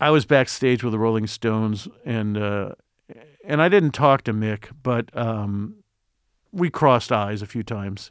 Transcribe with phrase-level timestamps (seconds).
[0.00, 2.72] I was backstage with the Rolling Stones, and uh,
[3.44, 5.76] and I didn't talk to Mick, but um,
[6.52, 8.10] we crossed eyes a few times.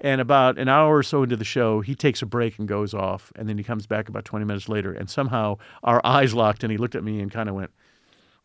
[0.00, 2.94] And about an hour or so into the show, he takes a break and goes
[2.94, 6.62] off, and then he comes back about twenty minutes later, and somehow our eyes locked,
[6.62, 7.70] and he looked at me and kind of went,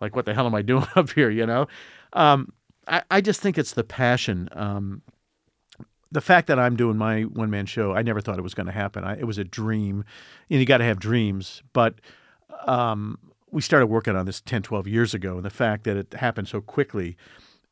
[0.02, 1.68] like, "What the hell am I doing up here?" You know.
[2.14, 2.54] Um,
[2.88, 4.50] I, I just think it's the passion.
[4.52, 5.04] Um,
[6.12, 8.68] the fact that I'm doing my one man show, I never thought it was going
[8.68, 9.04] to happen.
[9.04, 10.04] I, it was a dream,
[10.50, 11.64] and you got to have dreams.
[11.74, 11.96] But
[12.66, 13.18] um,
[13.52, 16.48] we started working on this 10, 12 years ago, and the fact that it happened
[16.48, 17.16] so quickly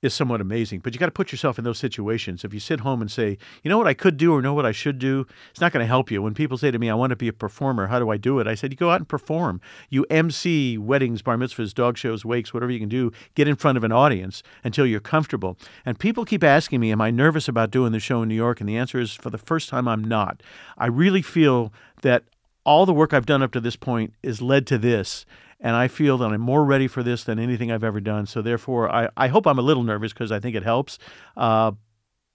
[0.02, 0.80] is somewhat amazing.
[0.80, 2.44] But you got to put yourself in those situations.
[2.44, 4.66] If you sit home and say, you know what I could do or know what
[4.66, 6.22] I should do, it's not going to help you.
[6.22, 8.40] When people say to me, I want to be a performer, how do I do
[8.40, 8.48] it?
[8.48, 9.62] I said, you go out and perform.
[9.90, 13.12] You MC weddings, bar mitzvahs, dog shows, wakes, whatever you can do.
[13.36, 15.58] Get in front of an audience until you're comfortable.
[15.86, 18.59] And people keep asking me, am I nervous about doing the show in New York?
[18.59, 20.42] And the answer is, for the first time, I'm not.
[20.78, 21.72] I really feel
[22.02, 22.24] that
[22.64, 25.26] all the work I've done up to this point is led to this.
[25.59, 28.25] And I feel that I'm more ready for this than anything I've ever done.
[28.25, 30.97] So therefore, I, I hope I'm a little nervous because I think it helps,
[31.38, 31.72] uh,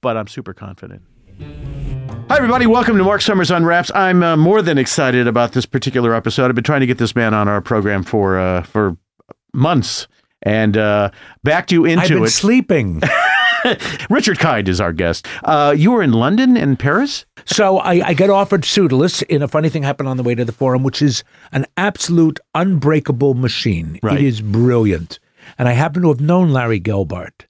[0.00, 1.02] but I'm super confident.
[2.28, 2.66] Hi, everybody.
[2.66, 3.90] Welcome to Marc Summers Unwraps.
[3.94, 6.48] I'm uh, more than excited about this particular episode.
[6.48, 8.96] I've been trying to get this man on our program for uh, for
[9.52, 10.06] months
[10.42, 11.10] and uh,
[11.42, 12.30] backed you into I've been it.
[12.30, 13.02] sleeping.
[14.10, 15.26] Richard Kind is our guest.
[15.44, 17.26] Uh, you were in London and Paris?
[17.44, 20.44] so I, I get offered Pseudolus and a funny thing happened on the way to
[20.44, 21.22] the forum, which is
[21.52, 23.98] an absolute unbreakable machine.
[24.02, 24.18] Right.
[24.18, 25.18] It is brilliant.
[25.58, 27.46] And I happen to have known Larry Gelbart.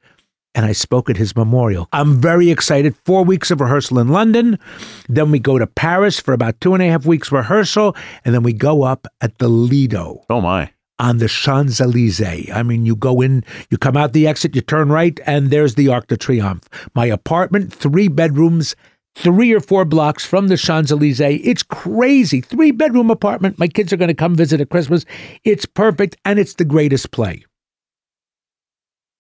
[0.54, 1.87] And I spoke at his memorial.
[1.93, 2.97] I'm very excited.
[3.04, 4.59] Four weeks of rehearsal in London.
[5.06, 7.94] Then we go to Paris for about two and a half weeks rehearsal.
[8.25, 10.25] And then we go up at the Lido.
[10.31, 10.71] Oh, my.
[10.99, 12.51] On the Champs Elysees.
[12.51, 15.75] I mean, you go in, you come out the exit, you turn right, and there's
[15.75, 16.67] the Arc de Triomphe.
[16.95, 18.75] My apartment, three bedrooms,
[19.15, 21.41] three or four blocks from the Champs Elysees.
[21.45, 22.41] It's crazy.
[22.41, 23.59] Three bedroom apartment.
[23.59, 25.05] My kids are going to come visit at Christmas.
[25.45, 27.45] It's perfect, and it's the greatest play.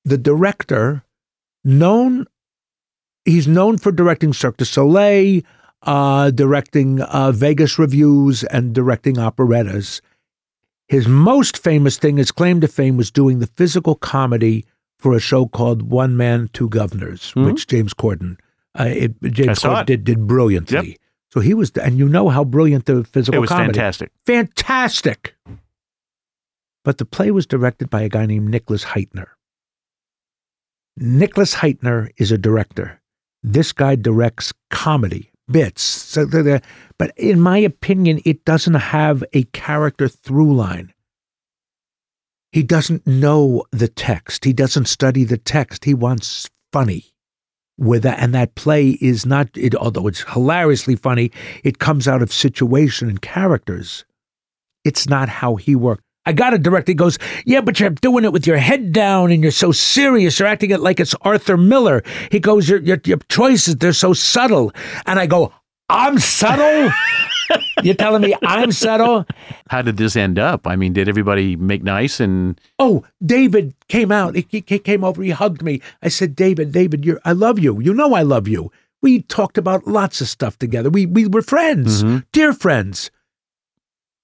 [0.04, 1.02] The director,
[1.64, 2.26] known,
[3.24, 5.42] he's known for directing Cirque du Soleil,
[5.82, 10.00] uh, directing uh, Vegas revues, and directing operettas.
[10.88, 14.64] His most famous thing, his claim to fame, was doing the physical comedy
[14.98, 18.38] for a show called One Man, Two Guvnors, which James Corden,
[18.78, 19.86] uh, it, James Corden it.
[19.86, 20.88] did, did brilliantly.
[20.90, 20.98] Yep.
[21.32, 23.36] So he was, and you know how brilliant the physical comedy.
[23.36, 23.78] It was comedy.
[23.78, 24.12] fantastic.
[24.26, 25.34] Fantastic.
[26.84, 29.26] But the play was directed by a guy named Nicholas Hytner.
[30.96, 33.00] Nicholas Hytner is a director.
[33.42, 35.82] This guy directs comedy bits.
[35.82, 36.62] So the- the-
[36.98, 40.92] but in my opinion, it doesn't have a character through line.
[42.52, 44.44] He doesn't know the text.
[44.44, 45.84] He doesn't study the text.
[45.84, 47.12] He wants funny
[47.78, 51.30] with that and that play is not it although it's hilariously funny
[51.62, 54.04] it comes out of situation and characters
[54.82, 58.24] it's not how he worked i got a director he goes yeah but you're doing
[58.24, 61.56] it with your head down and you're so serious you're acting it like it's arthur
[61.56, 64.72] miller he goes your, your, your choices they're so subtle
[65.06, 65.52] and i go
[65.88, 66.90] i'm subtle
[67.82, 69.24] you're telling me i'm subtle
[69.68, 70.66] How did this end up?
[70.66, 74.36] I mean, did everybody make nice and Oh, David came out.
[74.36, 75.22] He, he came over.
[75.22, 75.80] He hugged me.
[76.02, 77.80] I said, David, David, you're, I love you.
[77.80, 78.70] You know I love you.
[79.02, 80.90] We talked about lots of stuff together.
[80.90, 82.18] We we were friends, mm-hmm.
[82.32, 83.10] dear friends.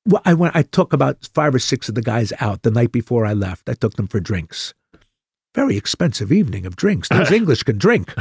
[0.06, 0.56] Well, I went.
[0.56, 3.68] I took about five or six of the guys out the night before I left.
[3.68, 4.74] I took them for drinks.
[5.54, 7.08] Very expensive evening of drinks.
[7.08, 8.12] Those English can drink.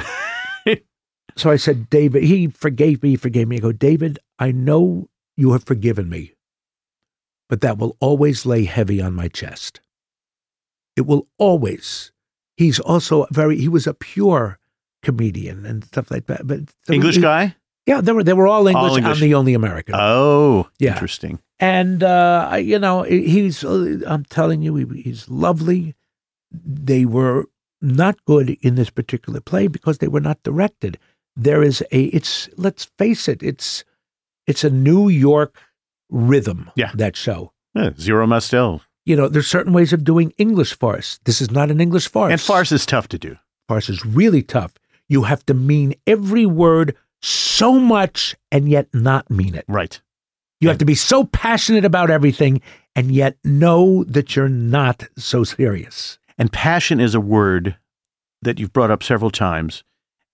[1.37, 2.23] so I said, David.
[2.23, 3.11] He forgave me.
[3.11, 3.57] He forgave me.
[3.57, 4.19] I go, David.
[4.37, 6.33] I know you have forgiven me,
[7.49, 9.79] but that will always lay heavy on my chest.
[10.95, 12.11] It will always.
[12.57, 14.59] He's also very, he was a pure
[15.01, 16.45] comedian and stuff like that.
[16.45, 17.55] But so English he- guy?
[17.85, 18.97] Yeah, they were they were all English.
[18.97, 19.17] English.
[19.17, 19.95] I'm the only American.
[19.97, 20.93] Oh, Yeah.
[20.93, 21.39] interesting.
[21.59, 23.63] and uh, you know, he's.
[23.63, 25.95] uh, I'm telling you, he, he's lovely.
[26.51, 27.45] They were
[27.81, 30.97] not good in this particular play because they were not directed.
[31.35, 32.03] There is a.
[32.05, 33.41] It's let's face it.
[33.43, 33.83] It's
[34.47, 35.59] it's a New York
[36.09, 36.69] rhythm.
[36.75, 36.91] Yeah.
[36.95, 37.51] that show.
[37.73, 38.81] Yeah, Zero Mostel.
[39.05, 41.19] You know, there's certain ways of doing English farce.
[41.23, 42.31] This is not an English farce.
[42.31, 43.37] And farce is tough to do.
[43.67, 44.73] farce is really tough.
[45.07, 49.65] You have to mean every word so much and yet not mean it.
[49.67, 49.99] Right.
[50.59, 52.61] You have to be so passionate about everything
[52.95, 56.19] and yet know that you're not so serious.
[56.37, 57.77] And passion is a word
[58.41, 59.83] that you've brought up several times,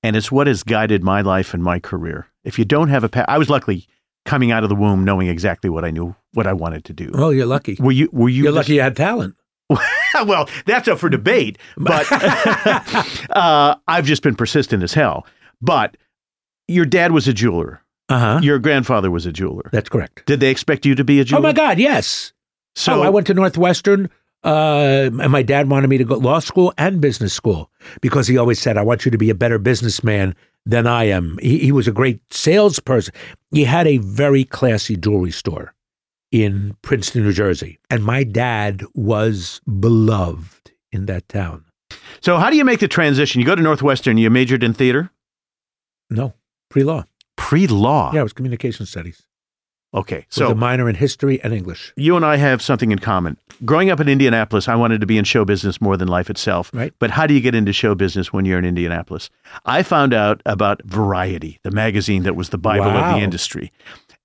[0.04, 2.28] and it's what has guided my life and my career.
[2.44, 3.88] If you don't have a pa- I was lucky
[4.26, 7.12] coming out of the womb knowing exactly what I knew, what I wanted to do.
[7.14, 7.78] Oh, you're lucky.
[7.80, 8.10] Were you?
[8.12, 8.44] Were you?
[8.44, 9.36] You're lucky you had talent.
[10.26, 12.06] well, that's up for debate, but
[13.32, 15.26] uh, I've just been persistent as hell.
[15.62, 15.98] But
[16.68, 17.82] your dad was a jeweler.
[18.10, 18.40] Uh huh.
[18.42, 19.70] Your grandfather was a jeweler.
[19.74, 20.26] That's correct.
[20.26, 21.40] Did they expect you to be a jeweler?
[21.40, 22.32] Oh my God, yes.
[22.76, 24.10] So oh, I went to Northwestern,
[24.44, 27.72] uh, and my dad wanted me to go to law school and business school
[28.02, 30.36] because he always said, "I want you to be a better businessman
[30.66, 33.14] than I am." He, he was a great salesperson.
[33.52, 35.74] He had a very classy jewelry store
[36.32, 41.66] in Princeton, New Jersey, and my dad was beloved in that town.
[42.22, 43.42] So how do you make the transition?
[43.42, 44.18] You go to Northwestern.
[44.18, 45.10] You majored in theater,
[46.10, 46.34] No,
[46.70, 47.06] pre-law.
[47.36, 48.12] pre-law.
[48.14, 49.24] Yeah, it was communication studies.
[49.94, 50.26] Okay.
[50.30, 51.94] So a minor in history and English.
[51.96, 53.38] you and I have something in common.
[53.64, 56.70] Growing up in Indianapolis, I wanted to be in show business more than life itself.
[56.74, 56.94] Right.
[57.00, 59.30] But how do you get into show business when you're in Indianapolis?
[59.66, 63.72] I found out about Variety, the magazine that was the Bible of the industry.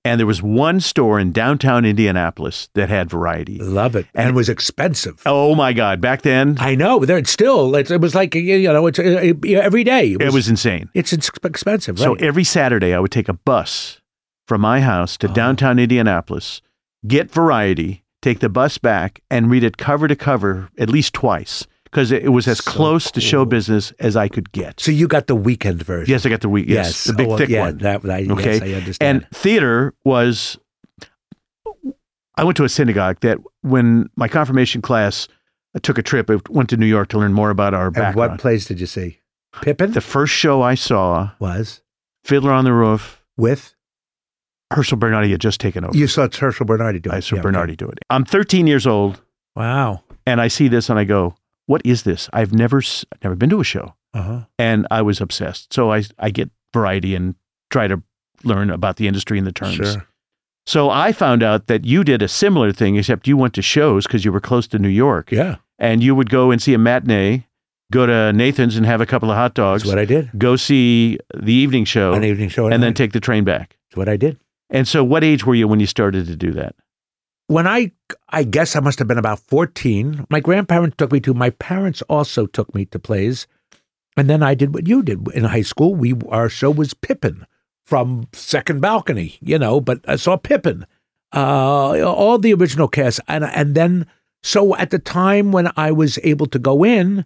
[0.05, 3.57] And there was one store in downtown Indianapolis that had Variety.
[3.59, 5.21] Love it, and, it was expensive.
[5.25, 6.01] Oh my God!
[6.01, 6.99] Back then, I know.
[7.05, 7.73] There, it's still.
[7.75, 8.85] It's, it was like you know.
[8.87, 10.11] It's uh, every day.
[10.19, 10.89] it was insane.
[10.93, 11.97] It's ex- expensive.
[11.99, 14.01] So every Saturday, I would take a bus
[14.45, 15.33] from my house to Oh.
[15.33, 16.61] downtown Indianapolis,
[17.07, 21.65] get Variety, take the bus back, and read it cover to cover at least twice
[21.93, 24.79] because it was as So close to show business as I could get.
[24.79, 26.11] so you got the weekend version.
[26.11, 26.65] yes, I got the week.
[26.67, 27.77] Yes, the big Oh, well, thick yeah, one.
[27.77, 28.53] That, I, Okay.
[28.55, 29.23] Yes, I understand.
[29.23, 30.57] And theater was.
[32.35, 35.27] I went to a synagogue that when my confirmation class
[35.75, 37.95] I took a trip, I went to New York to learn more about our And
[37.95, 38.31] background.
[38.33, 39.19] what plays did you see?
[39.61, 41.81] Pippin the first show I saw, was
[42.23, 43.75] Fiddler on the Roof, with
[44.71, 45.95] Herschel Bernardi had just taken over.
[45.95, 47.13] you saw Herschel Bernardi do it.
[47.13, 47.43] I saw Yeah, okay.
[47.43, 47.99] Bernardi do it.
[48.09, 49.21] I'm 13 years old,
[49.55, 50.01] Wow.
[50.25, 52.29] and I see this, and I go, "What is this?
[52.33, 52.81] I've never,
[53.23, 54.39] never been to a show." Uh huh.
[54.59, 55.73] And I was obsessed.
[55.73, 57.35] So I, I get variety and
[57.71, 58.01] try to
[58.43, 59.75] learn about the industry and the terms.
[59.75, 60.07] Sure.
[60.65, 64.05] So I found out that you did a similar thing, except you went to shows
[64.07, 65.57] because you were close to New York, Yeah.
[65.77, 67.45] and you would go and see a matinee,
[67.91, 70.29] go to Nathan's and have a couple of hot dogs, That's what I did.
[70.37, 72.67] go see the evening show, An evening show.
[72.67, 73.77] and then take the train back.
[73.89, 74.37] That's what I did.
[74.69, 76.75] And so, what age were you when you started to do that?
[77.47, 77.91] When I
[78.29, 82.01] I guess I must have been about 14, my grandparents took me to my parents
[82.03, 83.47] also took me to plays.
[84.15, 85.95] And then I did what you did in high school.
[85.95, 87.45] We our show was Pippin
[87.85, 90.85] from Second Balcony, you know, but I saw Pippin.
[91.33, 94.05] Uh all the original cast and and then
[94.43, 97.25] so at the time when I was able to go in,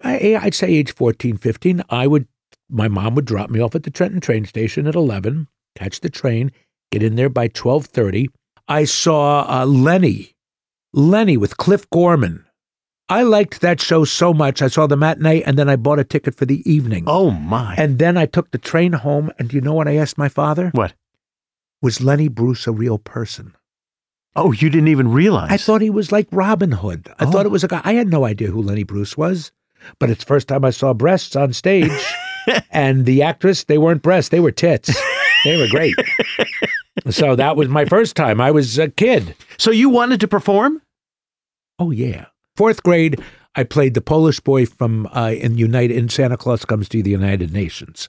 [0.00, 2.26] I, I'd say age 14, 15, I would
[2.70, 6.08] my mom would drop me off at the Trenton train station at 11, catch the
[6.08, 6.50] train,
[6.90, 8.28] get in there by 12:30.
[8.68, 10.34] I saw uh, Lenny,
[10.92, 12.44] Lenny with Cliff Gorman.
[13.08, 14.62] I liked that show so much.
[14.62, 17.04] I saw the matinee and then I bought a ticket for the evening.
[17.06, 17.74] Oh my!
[17.76, 19.30] And then I took the train home.
[19.38, 20.70] And do you know what I asked my father?
[20.74, 20.94] what?
[21.82, 23.54] Was Lenny Bruce a real person?
[24.36, 25.50] Oh, you didn't even realize.
[25.50, 27.12] I thought he was like Robin Hood.
[27.18, 27.48] I thought Oh.
[27.48, 27.82] it was a guy.
[27.84, 29.52] I had no idea who Lenny Bruce was,
[29.98, 31.90] but it's the first time I saw breasts on stage.
[32.70, 34.96] and the actress, they weren't breasts, they were tits.
[35.44, 35.94] They were great.
[37.10, 38.40] so that was my first time.
[38.40, 39.34] I was a kid.
[39.58, 39.70] so.
[39.70, 40.82] You wanted to perform?
[41.78, 42.26] Oh yeah.
[42.56, 43.20] Fourth grade,
[43.54, 47.10] I played the Polish boy from uh, in United in Santa Claus Comes to the
[47.10, 48.08] United Nations.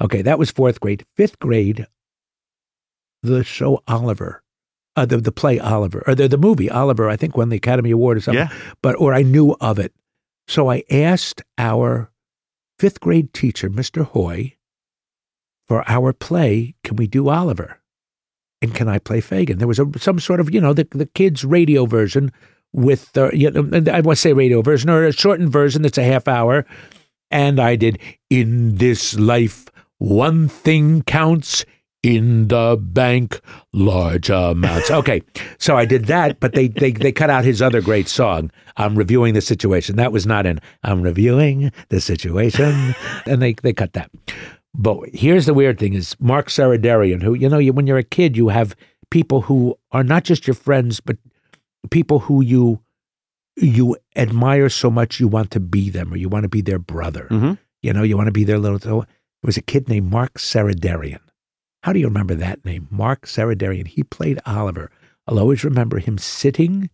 [0.00, 1.04] Okay, that was fourth grade.
[1.16, 1.86] Fifth grade,
[3.22, 4.42] the show Oliver,
[4.96, 7.08] uh, the the play Oliver, or the the movie Oliver.
[7.08, 8.48] I think won the Academy Award or something.
[8.48, 8.56] Yeah.
[8.82, 9.92] But or I knew of it,
[10.48, 12.10] so I asked our
[12.78, 14.04] fifth grade teacher, Mr.
[14.04, 14.56] Hoy,
[15.68, 16.74] for our play.
[16.82, 17.80] Can we do Oliver?
[18.64, 19.58] And can I play Fagin?
[19.58, 22.32] There was a, some sort of, you know, the, the kids' radio version
[22.72, 25.98] with the, you know, I want to say radio version or a shortened version that's
[25.98, 26.64] a half hour.
[27.30, 27.98] And I did,
[28.30, 29.66] in this life,
[29.98, 31.66] one thing counts
[32.02, 33.40] in the bank,
[33.74, 34.90] large amounts.
[34.94, 35.22] Okay,
[35.58, 38.50] so I did that, but they, they they cut out his other great song.
[38.76, 39.96] I'm reviewing the situation.
[39.96, 40.60] That was not in.
[40.82, 42.94] I'm reviewing the situation,
[43.26, 44.10] and they they cut that.
[44.74, 48.02] But here's the weird thing: is Mark Saradarian, who you know, you, when you're a
[48.02, 48.74] kid, you have
[49.10, 51.16] people who are not just your friends, but
[51.90, 52.80] people who you
[53.56, 56.80] you admire so much you want to be them, or you want to be their
[56.80, 57.28] brother.
[57.30, 57.58] Mhm.
[57.82, 58.80] You know, you want to be their little.
[58.80, 59.06] So there
[59.46, 61.20] was a kid named Mark Saradarian.
[61.84, 62.88] How do you remember that name?
[62.90, 63.86] Mark Saradarian.
[63.86, 64.90] He played Oliver.
[65.28, 66.90] I'll always remember him sitting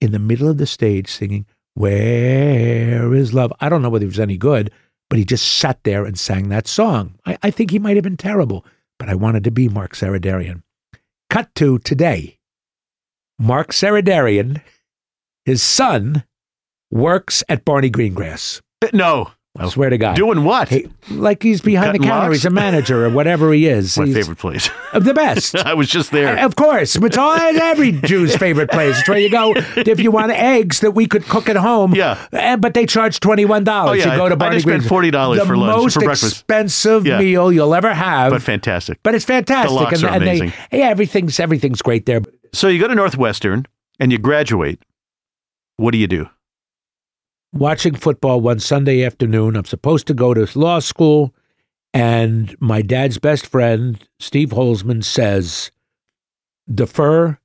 [0.00, 3.52] in the middle of the stage singing, Where is Love?
[3.60, 4.70] I don't know whether he was any good,
[5.12, 7.12] but he just sat there and sang that song.
[7.26, 8.64] I, I think he might have been terrible,
[8.98, 10.62] but I wanted to be Mark Saradarian.
[11.28, 12.38] Cut to today.
[13.38, 14.62] Mark Saradarian,
[15.44, 16.24] his son,
[16.90, 18.62] works at Barney Greengrass.
[18.94, 19.32] No.
[19.58, 20.16] I swear to God.
[20.16, 20.70] Doing what?
[20.70, 22.28] Hey, like he's behind the counter.
[22.28, 22.36] lox?
[22.36, 23.98] He's a manager or whatever he is.
[23.98, 24.70] My He's favorite place.
[24.94, 25.54] the best.
[25.66, 26.38] I was just there.
[26.38, 28.98] Uh, of course, it's all every Jew's favorite place.
[29.00, 31.94] It's where you go if you want eggs that we could cook at home.
[31.94, 32.26] Yeah.
[32.32, 33.90] and, but they charge twenty one dollars.
[33.90, 36.22] Oh, yeah, You go to I Barney just spent $40 the for lunch- for breakfast.
[36.22, 37.18] most expensive Yeah.
[37.18, 38.32] meal you'll ever have.
[38.32, 39.00] but fantastic.
[39.02, 40.52] But it's fantastic, The lox and, are and amazing.
[40.70, 42.22] they yeah, everything's everything's great there.
[42.54, 43.66] So you go to Northwestern
[44.00, 44.82] and you graduate.
[45.76, 46.30] What do you do?
[47.52, 49.56] Watching football one Sunday afternoon.
[49.56, 51.34] I'm supposed to go to law school,
[51.94, 55.70] and my dad's best friend, Steve Holzman, says,
[56.72, 57.38] Defer,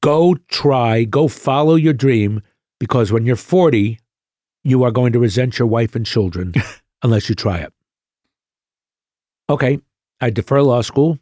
[0.00, 2.42] go try, go follow your dream,
[2.80, 3.98] because when you're 40,
[4.64, 6.54] you are going to resent your wife and children
[7.02, 7.72] unless you try it.
[9.48, 9.78] Okay,
[10.20, 11.18] I defer law school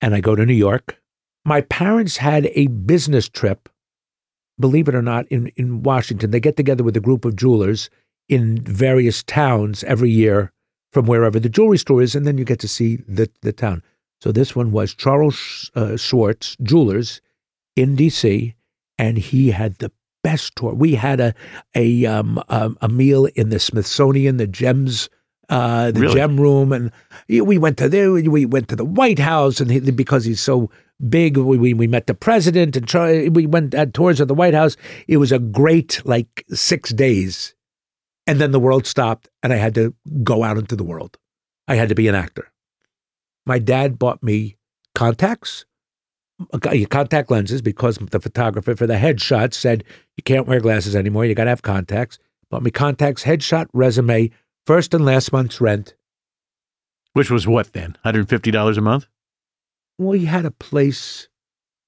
[0.00, 1.00] and I go to New York.
[1.44, 3.68] My parents had a business trip
[4.58, 6.30] believe it or not, in, in Washington.
[6.30, 7.90] They get together with a group of jewelers
[8.28, 10.52] in various towns every year
[10.92, 13.82] from wherever the jewelry store is, and then you get to see the, the town.
[14.20, 17.20] So this one was Charles uh, Schwartz Jewelers
[17.76, 18.54] in D.C.,
[18.96, 19.90] and he had the
[20.22, 20.72] best tour.
[20.72, 21.34] We had a
[21.74, 25.08] a um, um, a meal in the Smithsonian, the gems.
[25.50, 26.14] Uh, the Really?
[26.14, 26.90] gem room, and
[27.28, 28.10] we went to there.
[28.10, 30.70] We went to the White House, and he, because he's so
[31.08, 34.34] big, we, we we met the president, and try, we went had tours of the
[34.34, 34.76] White House.
[35.08, 37.54] It was a great like six days,
[38.26, 41.18] and then the world stopped, and I had to go out into the world.
[41.68, 42.50] I had to be an actor.
[43.46, 44.56] My dad bought me
[44.94, 45.64] contacts,
[46.52, 46.58] uh,
[46.90, 49.84] contact lenses, because the photographer for the headshot said
[50.16, 51.24] you can't wear glasses anymore.
[51.24, 52.18] You got to have contacts.
[52.50, 54.30] Bought me contacts, headshot, resume,
[54.66, 55.94] first and last month's rent.
[57.12, 57.96] Which was what then?
[58.04, 59.06] $150 a month?
[59.98, 61.28] We had a place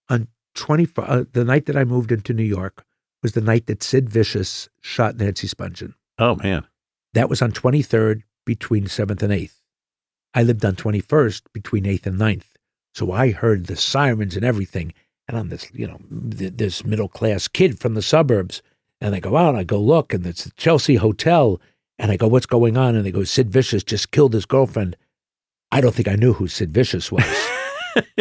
[0.08, 2.84] on 20, uh, the night that I moved into New York
[3.22, 5.94] was the night that Sid Vicious shot Nancy Spungen.
[6.18, 6.66] Oh, man.
[7.14, 9.60] That was on 23rd between 7th and 8th.
[10.34, 12.44] I lived on 21st between 8th and 9th.
[12.94, 14.92] So I heard the sirens and everything.
[15.28, 15.98] And I'm this, you know,
[16.36, 18.62] th- this middle class kid from the suburbs.
[19.00, 21.60] And I go out and I go look, and it's the Chelsea Hotel.
[21.98, 22.94] And I go, what's going on?
[22.94, 24.96] And they go, Sid Vicious just killed his girlfriend.
[25.72, 27.24] I don't think I knew who Sid Vicious was.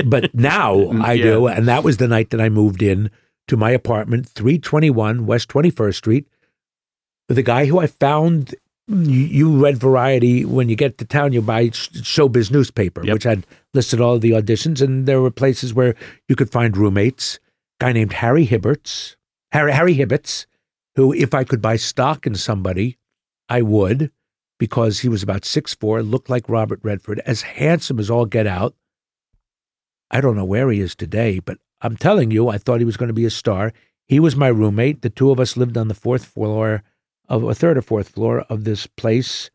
[0.05, 1.23] but now mm, I Yeah.
[1.23, 1.47] do.
[1.47, 3.09] And that was the night that I moved in
[3.47, 6.27] to my apartment, 321 West 21st Street,
[7.29, 8.55] with a guy who I found.
[8.87, 11.33] You, read Variety when you get to town.
[11.33, 13.13] You buy sh- Showbiz newspaper, Yep.
[13.15, 15.95] which had listed all the auditions, and there were places where
[16.29, 17.39] you could find roommates.
[17.81, 19.15] guy named Harry Hibberts,
[19.51, 20.45] Harry Harry Hibbets,
[20.95, 22.99] who, if I could buy stock in somebody,
[23.49, 24.11] I would,
[24.59, 28.45] because he was about six four, looked like Robert Redford, as handsome as all get
[28.45, 28.75] out.
[30.15, 32.95] I don't know where he is today, but I'm telling you, I thought he was
[32.95, 33.73] going to be a star.
[34.07, 35.01] He was my roommate.
[35.01, 36.83] The two of us lived on the fourth floor
[37.27, 39.49] of a third or fourth floor of this place.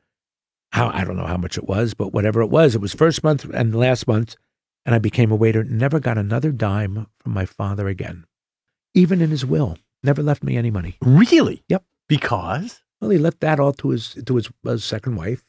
[0.72, 3.24] How I don't know how much it was, but whatever it was, it was first
[3.24, 4.36] month and last month,
[4.84, 5.64] and I became a waiter.
[5.64, 8.26] Never got another dime from my father again,
[8.94, 9.78] even in his will.
[10.02, 10.98] Never left me any money.
[11.00, 11.64] Really?
[11.70, 11.84] Yep.
[12.06, 12.82] Because?
[13.00, 15.48] Well, he left that all to his to his, his second wife,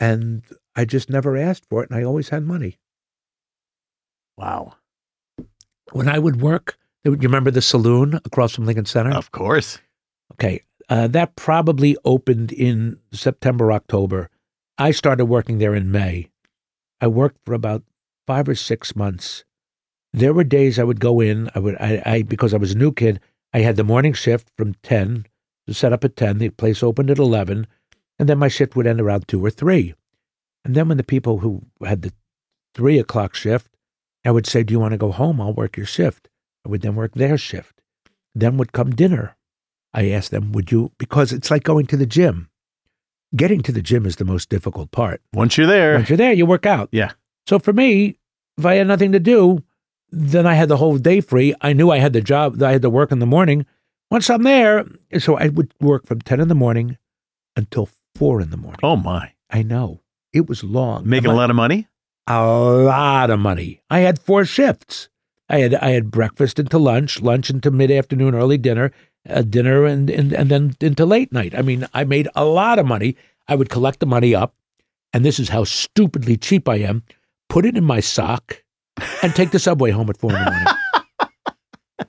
[0.00, 0.42] and
[0.74, 2.78] I just never asked for it, and I always had money.
[4.36, 4.74] Wow.
[5.92, 9.10] When I would work, you remember the saloon across from Lincoln Center?
[9.10, 9.78] Of course.
[10.32, 14.30] Okay, uh, that probably opened in September, October.
[14.78, 16.30] I started working there in May.
[17.00, 17.82] I worked for about
[18.26, 19.44] five or six months.
[20.12, 21.50] There were days I would go in.
[21.54, 23.20] I would, I, I because I was a new kid.
[23.52, 25.26] I had the morning shift from ten
[25.66, 26.38] to set up at ten.
[26.38, 27.66] The place opened at eleven,
[28.18, 29.94] and then my shift would end around two or three.
[30.64, 32.12] And then when the people who had the
[32.74, 33.71] three o'clock shift,
[34.24, 35.40] I would say, "Do you want to go home?
[35.40, 36.28] I'll work your shift."
[36.64, 37.80] I would then work their shift.
[38.34, 39.36] Then would come dinner.
[39.92, 42.48] I asked them, would you, because it's like going to the gym.
[43.34, 45.20] Getting to the gym is the most difficult part.
[45.32, 45.94] Once you're there.
[45.94, 46.88] Once you're there, you work out.
[46.92, 47.12] Yeah.
[47.46, 48.16] So for me,
[48.58, 49.62] if I had nothing to do,
[50.10, 51.54] then I had the whole day free.
[51.60, 53.66] I knew I had the job, that I had to work in the morning.
[54.10, 54.86] Once I'm there,
[55.18, 56.98] so I would work from 10 in the morning
[57.56, 58.80] until 4 in the morning.
[58.82, 60.00] Oh my, I know.
[60.32, 61.08] It was long.
[61.08, 61.88] making a lot of money.
[62.32, 63.82] A lot of money.
[63.90, 65.08] I had four shifts.
[65.48, 68.92] I had I had breakfast into lunch, lunch into mid afternoon, early dinner,
[69.28, 71.54] uh, dinner, and, and and then into late night.
[71.54, 73.16] I mean, I made a lot of money.
[73.48, 74.54] I would collect the money up,
[75.12, 77.02] and this is how stupidly cheap I am.
[77.48, 78.62] Put it in my sock,
[79.22, 82.08] and take the subway home at four in the morning.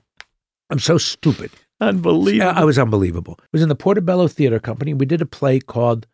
[0.70, 1.50] I'm so stupid.
[1.80, 2.46] Unbelievable.
[2.46, 3.34] Yeah, I was unbelievable.
[3.42, 4.94] It was in the Portobello Theater Company.
[4.94, 6.06] We did a play called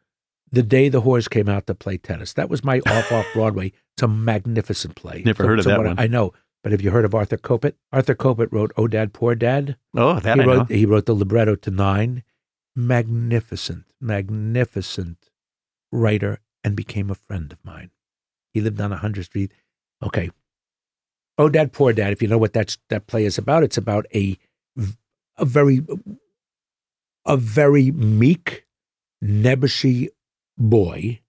[0.53, 3.73] "The Day the Whores Came Out to Play Tennis." That was my off off Broadway.
[3.95, 5.23] It's a magnificent play.
[5.25, 5.99] Never heard of that one.
[5.99, 7.75] I know, but have you heard of Arthur Kopit?
[7.93, 10.65] Arthur Kopit wrote "Oh Dad, Poor Dad." oh, that he I know.
[10.65, 12.23] he wrote the libretto to Nine.
[12.77, 15.31] Magnificent, magnificent
[15.91, 17.91] writer, and became a friend of mine.
[18.55, 19.53] He lived on a hundred street.
[20.03, 20.31] Okay.
[21.37, 22.13] Oh Dad, Poor Dad.
[22.13, 24.39] If you know what that's that play is about, it's about a
[25.37, 25.85] a very
[27.27, 28.67] a very meek,
[29.23, 30.09] nebbishy
[30.61, 31.21] boy,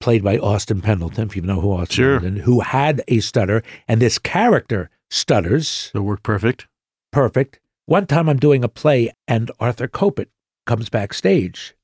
[0.00, 1.26] played by Austin Pendleton.
[1.28, 2.20] If you know who Austin Sure.
[2.20, 6.66] Pendleton, who had a stutter, and this character stutters So work perfect.
[7.12, 7.60] perfect.
[7.86, 10.26] One time I'm doing a play and Arthur Kopit
[10.66, 11.74] comes backstage,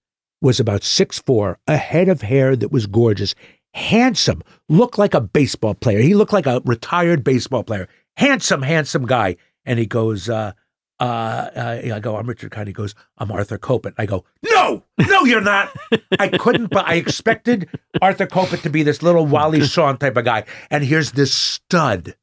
[0.42, 3.34] was about six four, a head of hair that was gorgeous,
[3.72, 6.00] handsome, looked like a baseball player.
[6.00, 7.88] He looked like a retired baseball player.
[8.18, 9.36] Handsome, handsome guy.
[9.64, 10.52] And he goes, uh,
[11.00, 12.68] uh, uh, I go, I'm Richard Kind.
[12.68, 13.94] He goes, I'm Arthur Kopit.
[13.98, 15.70] I go, no, no, you're not.
[16.18, 17.68] I couldn't, but I expected
[18.00, 20.44] Arthur Kopit to be this little Wally Shawn type of guy.
[20.70, 22.14] And here's this stud.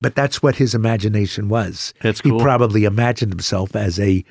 [0.00, 1.92] But that's what his imagination was.
[2.00, 2.38] That's cool.
[2.38, 4.24] He probably imagined himself as a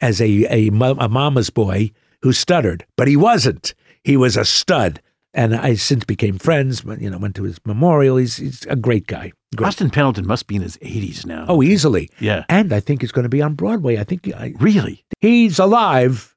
[0.00, 1.92] as a a, a mama's boy
[2.22, 3.74] who stuttered, but he wasn't.
[4.02, 5.00] He was a stud.
[5.34, 6.82] And I since became friends.
[6.82, 8.16] but, You know, went to his memorial.
[8.18, 9.32] He's he's a great guy.
[9.56, 9.66] Great.
[9.68, 11.46] Austin Pendleton must be in his 80s now.
[11.48, 12.10] Oh, easily.
[12.20, 12.44] yeah.
[12.48, 13.98] And I think he's going to be on Broadway.
[13.98, 15.04] I think I, Really?
[15.20, 16.34] he's alive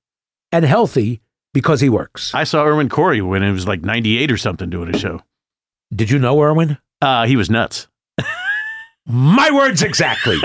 [0.52, 1.22] and healthy
[1.54, 2.34] because he works.
[2.34, 5.22] I saw Irwin Corey when he was like 98 or something doing a show.
[5.94, 6.78] Did you know Irwin?
[7.02, 7.88] Uh, he was nuts.
[9.08, 10.38] My words exactly.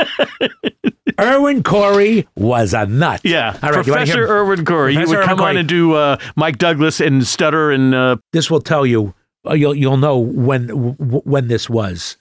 [1.21, 3.21] Irwin Corey was a nut.
[3.25, 3.59] Yeah.
[3.63, 4.95] All right, you Professor Irwin Corey.
[4.95, 8.17] Professor he would Irwin come on and do uh, Mike Douglas and stutter and uh,
[8.33, 9.15] This will tell you.
[9.49, 12.17] uh, You'll you'll know when when this was.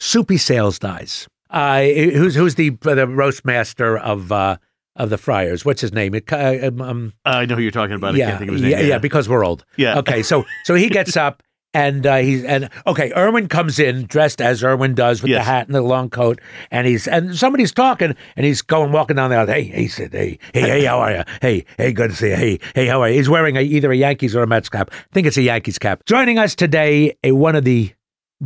[0.00, 1.28] Soupy Sales dies.
[1.50, 4.56] Uh, who's who's the the roast master of uh,
[4.96, 5.64] of the Friars?
[5.64, 6.14] What's his name?
[6.14, 8.14] It, uh, um, um, I know who you're talking about.
[8.14, 8.88] I yeah, can't think of his yeah, name.
[8.88, 9.64] yeah, because we're old.
[9.76, 9.98] Yeah.
[9.98, 11.42] Okay, so so he gets up
[11.74, 15.66] and uh, he's and okay, Irwin comes in dressed as Irwin does with the hat
[15.66, 19.36] and the long coat, and he's and somebody's talking and he's going walking down the
[19.36, 19.46] aisle.
[19.46, 21.22] Hey, he said, hey, hey, hey, how are you?
[21.40, 22.36] Hey, hey, good to see you.
[22.36, 23.16] Hey, hey, how are you?
[23.16, 24.90] He's wearing a, either a Yankees or a Mets cap.
[24.92, 26.04] I think it's a Yankees cap.
[26.06, 27.92] Joining us today, a one of the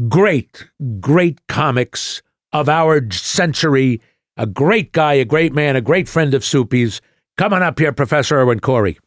[0.09, 0.69] great,
[1.01, 4.01] great comics of our century.
[4.39, 7.01] A great guy, a great man, a great friend of Soupy's.
[7.39, 8.99] Come on up here, Professor Irwin Corey.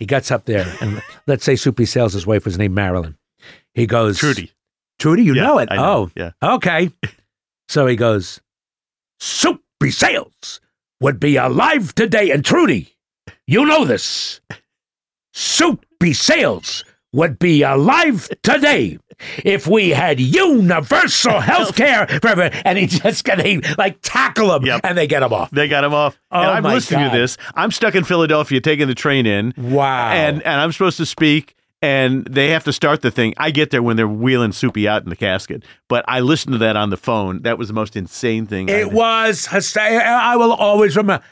[0.00, 3.16] He gets up there, and let's say Soupy Sales' wife was named Marilyn.
[3.74, 4.52] He goes, Trudy.
[4.98, 5.68] Trudy, you Yeah, know it.
[5.70, 5.76] Know.
[5.84, 6.30] Oh, Yeah.
[6.42, 6.90] okay.
[7.68, 8.40] so he goes,
[9.20, 10.60] Soupy Sales
[11.00, 12.30] would be alive today.
[12.30, 12.94] And Trudy,
[13.46, 14.40] you know this.
[15.32, 18.98] Soupy Sales would be alive today
[19.44, 22.52] if we had universal health care for everyone.
[22.64, 24.80] And he just got to like tackle him Yep.
[24.84, 25.50] and they get him off.
[25.50, 26.18] They got him off.
[26.32, 27.12] Oh, and I'm listening God.
[27.12, 27.36] to this.
[27.54, 29.54] I'm stuck in Philadelphia taking the train in.
[29.56, 30.10] Wow.
[30.12, 33.34] And and I'm supposed to speak and they have to start the thing.
[33.36, 35.62] I get there when they're wheeling Soupy out in the casket.
[35.88, 37.42] But I listened to that on the phone.
[37.42, 38.68] That was the most insane thing.
[38.68, 41.24] it I, was, I will always remember.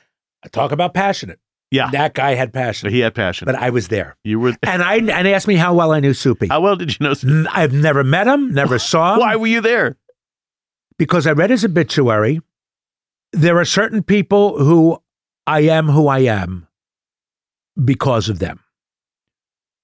[0.51, 1.39] Talk about passionate.
[1.71, 1.89] Yeah.
[1.91, 2.91] That guy had passion.
[2.91, 3.47] He had passion.
[3.47, 4.17] but I was there.
[4.25, 6.49] you were And I and asked me how well I knew Soupy.
[6.49, 9.21] How well did you know N- I've never met him, never saw him.
[9.21, 9.97] Why were you there?
[10.99, 12.41] Because I read his obituary.
[13.33, 15.03] There are certain people who
[15.47, 16.69] I am who I am
[17.83, 18.61] because of them.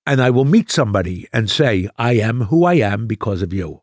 [0.09, 3.83] And I will meet somebody and say, I am who I am because of you.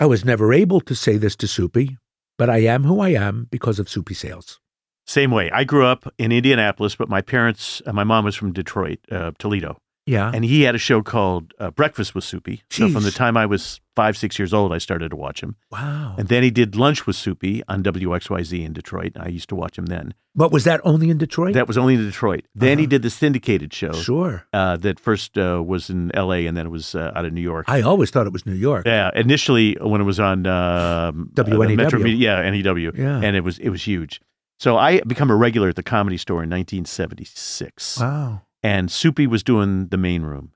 [0.00, 1.98] I was never able to say this to Soupy,
[2.36, 4.58] but I am who I am because of Soupy Sales.
[5.06, 5.52] Same way.
[5.52, 9.30] I grew up in Indianapolis, but my parents, uh, my mom was from Detroit, uh,
[9.38, 10.30] Toledo, Yeah.
[10.34, 12.62] and he had a show called uh, Breakfast with Soupy.
[12.70, 15.56] So from the time I was five, six years old, I started to watch him.
[15.70, 16.14] wow.
[16.18, 19.12] And then he did Lunch with Soupy on WXYZ in Detroit.
[19.18, 20.12] I used to watch him then.
[20.34, 21.54] But was that only in Detroit?
[21.54, 22.44] That was only in Detroit.
[22.54, 22.90] Then he Uh-huh.
[22.90, 24.44] did the syndicated show sure.
[24.52, 26.46] uh, that first uh, was in L.A.
[26.46, 27.64] and then it was uh, out of New York.
[27.68, 28.84] I always thought it was New York.
[28.86, 31.76] yeah, initially when it was on um, uh, WNEW.
[31.76, 33.20] Metro Media, yeah, NEW, Yeah.
[33.22, 34.20] and it was it was huge.
[34.58, 38.42] So I become a regular at the Comedy Store in 1976, Wow.
[38.64, 40.50] And Soupy was doing the main room,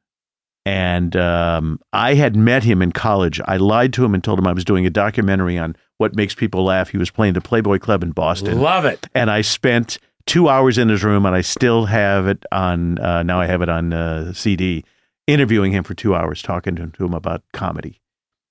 [0.67, 3.41] And um, I had met him in college.
[3.45, 6.35] I lied to him and told him I was doing a documentary on what makes
[6.35, 6.89] people laugh.
[6.89, 8.61] He was playing the Playboy Club in Boston.
[8.61, 9.07] Love it.
[9.15, 12.99] and I spent two hours in his room, and I still have it on.
[12.99, 14.85] Uh, now I have it on uh, CD.
[15.27, 18.01] Interviewing him for two hours, talking to, to him about comedy.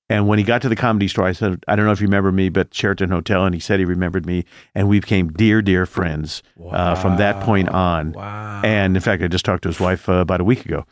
[0.10, 2.08] And when he got to the comedy store, I said, "I don't know if you
[2.08, 5.62] remember me, but Sheraton Hotel." And he said he remembered me, and we became dear,
[5.62, 8.14] dear friends uh, from that point on.
[8.14, 8.62] Wow.
[8.64, 10.86] And in fact, I just talked to his wife uh, about a week ago.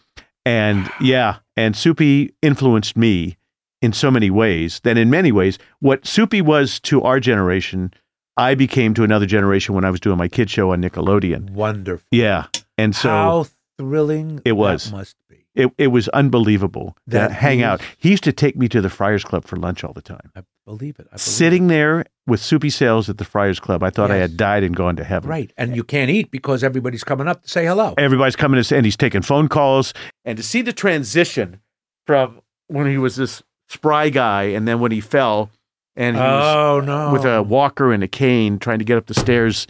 [0.45, 3.37] And yeah, and Soupy influenced me
[3.81, 7.93] in so many ways that in many ways, what Soupy was to our generation,
[8.37, 11.51] I became to another generation when I was doing my kid show on Nickelodeon.
[11.51, 12.05] wonderful.
[12.11, 12.47] Yeah.
[12.77, 13.45] And so How
[13.77, 14.91] thrilling It was.
[14.91, 15.15] must.
[15.55, 17.81] It, it was unbelievable That that hang is- out.
[17.97, 20.31] He used to take me to the Friars Club for lunch all the time.
[20.35, 21.07] I believe it.
[21.07, 24.35] I believe Sitting there with Soupy Sales at the Friars Club, I thought I had
[24.35, 25.29] died and gone to heaven.
[25.29, 25.51] Right.
[25.57, 27.93] And you can't eat because everybody's coming up to say hello.
[27.97, 29.93] everybody's coming to, and he's taking phone calls
[30.25, 31.61] and to see the transition
[32.07, 35.49] from when he was this spry guy and then when he fell
[35.95, 37.13] and he was Oh no.
[37.13, 39.65] with a walker and a cane trying to get up the stairs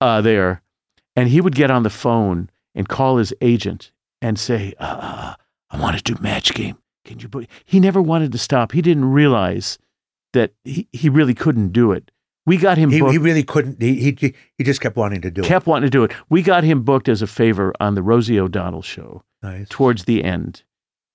[0.00, 0.62] uh, there
[1.16, 3.92] and he would get on the phone and call his agent
[4.24, 5.34] and say uh,
[5.70, 7.28] i want to do match game can you
[7.64, 9.78] he never wanted to stop he didn't realize
[10.32, 12.10] that he, he really couldn't do it
[12.46, 13.80] we got him he, booked he really couldn't.
[13.80, 15.46] He, he he just kept wanting to do it.
[15.46, 18.38] kept wanting to do it we got him booked as a favor on the rosie
[18.38, 19.22] o'donnell show.
[19.44, 19.68] Nice.
[19.68, 20.62] towards the end.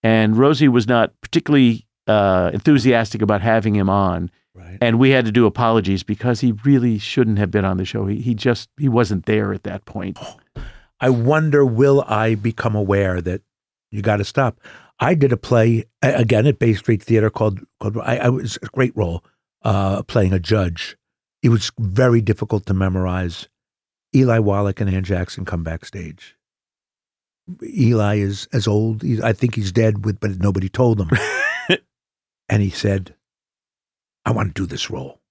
[0.04, 4.30] And Rosie was not particularly uh, enthusiastic about having him on.
[4.54, 4.78] Right.
[4.82, 8.06] And we had to do apologies because he really shouldn't have been on the show.
[8.06, 10.20] He, he just, he wasn't there at that point.
[11.02, 13.42] I wonder, will I become aware that
[13.92, 14.60] you got to stop?
[15.00, 17.98] I did a play again at Bay Street Theater called called.
[18.00, 19.24] I, I was a great role,
[19.64, 20.98] uh, playing a judge.
[21.42, 23.48] It was very difficult to memorize.
[24.14, 26.36] Eli Wallach and Ann Jackson come backstage.
[27.64, 29.02] Eli is as old.
[29.04, 31.10] He, I think he's dead, with but nobody told him.
[32.50, 33.16] and he said,
[34.26, 35.22] "I want to do this role."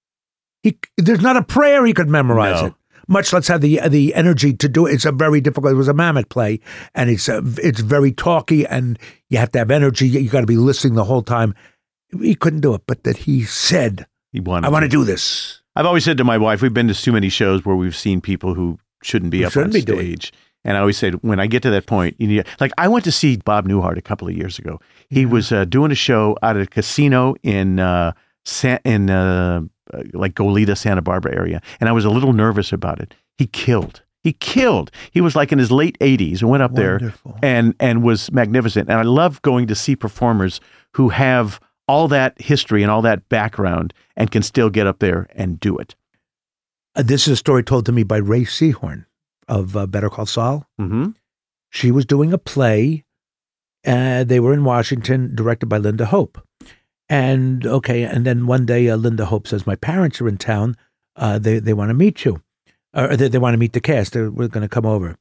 [0.63, 2.67] He there's not a prayer he could memorize No.
[2.67, 2.73] it.
[3.09, 4.93] Much less have the the energy to do it.
[4.93, 5.73] It's a very difficult.
[5.73, 6.61] It was a mammoth play,
[6.95, 8.97] and it's a, it's very talky, and
[9.29, 10.07] you have to have energy.
[10.07, 11.55] You got to be listening the whole time.
[12.21, 15.61] He couldn't do it, but that he said, He wanted "I want to do this."
[15.75, 18.21] I've always said to my wife, we've been to too many shows where we've seen
[18.21, 20.17] people who shouldn't be Who up shouldn't on be doing.
[20.65, 23.05] And I always said, when I get to that point, you need, like, I went
[23.05, 24.81] to see Bob Newhart a couple of years ago.
[25.09, 28.11] He was uh, doing a show out at a casino in, uh,
[28.49, 29.61] San, in uh,
[29.93, 31.61] uh, like Goleta, Santa Barbara area.
[31.79, 33.13] And I was a little nervous about it.
[33.37, 34.01] He killed.
[34.21, 34.91] He killed.
[35.11, 38.89] He was like in his late 80s and went up there and and was magnificent.
[38.89, 40.59] And I love going to see performers
[40.93, 45.27] who have all that history and all that background and can still get up there
[45.35, 45.95] and do it.
[46.95, 49.05] Uh, this is a story told to me by Rhea Seehorn
[49.47, 50.67] of uh, Better Call Saul.
[50.79, 51.11] Mm-hmm.
[51.69, 53.05] she was doing a play.
[53.87, 56.41] Uh, they were in Washington, directed by Linda Hope.
[57.09, 60.77] And okay, and then one day uh, Linda Hope says, "My parents are in town.
[61.15, 62.43] Uh, they they want to meet you,
[62.93, 64.13] or they, they want to meet the cast.
[64.13, 65.17] They're, we're going to come over."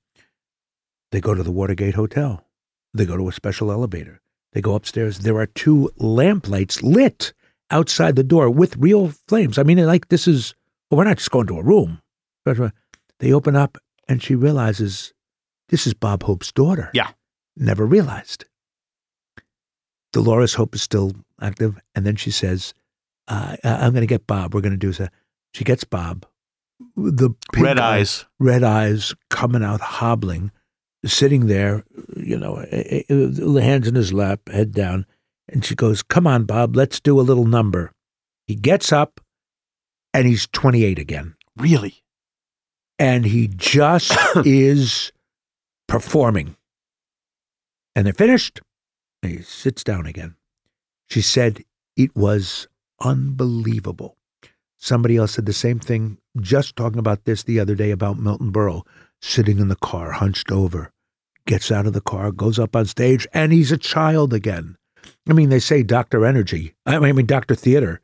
[1.10, 2.44] They go to the Watergate Hotel.
[2.92, 4.20] They go to a special elevator.
[4.52, 5.20] They go upstairs.
[5.20, 7.32] There are two lamplights lit
[7.70, 9.56] outside the door with real flames.
[9.56, 10.54] I mean, like this is.
[10.90, 12.00] Well, we're not just going to a room.
[13.20, 15.12] They open up, and she realizes
[15.68, 16.90] this is Bob Hope's daughter.
[16.94, 17.10] Yeah.
[17.56, 18.44] Never realized.
[20.12, 21.78] Dolores Hope is still active.
[21.94, 22.74] And then she says,
[23.28, 24.54] uh, I'm going to get Bob.
[24.54, 25.08] We're going to do so.
[25.54, 26.26] She gets Bob.
[26.96, 28.24] The Red eye- eyes.
[28.38, 30.50] red eyes coming out, hobbling,
[31.04, 31.84] sitting there,
[32.16, 35.04] you know, eh, eh, eh, hands in his lap, head down.
[35.48, 37.92] And she goes, Come on, Bob, let's do a little number.
[38.46, 39.20] He gets up
[40.14, 42.02] and he's 28 again Really?
[42.98, 45.12] and he just is
[45.86, 46.56] performing.
[47.96, 48.60] And they're finished.
[49.22, 50.36] And he sits down again.
[51.08, 51.62] She said
[51.96, 52.68] it was
[53.00, 54.16] unbelievable.
[54.76, 58.52] Somebody else said the same thing, just talking about this the other day about Milton
[58.52, 58.86] Berle,
[59.20, 60.92] sitting in the car, hunched over,
[61.46, 64.76] gets out of the car, goes up on stage, and he's a child again.
[65.28, 66.24] I mean, they say Dr.
[66.24, 67.54] Energy, I mean, Dr.
[67.54, 68.00] Theater.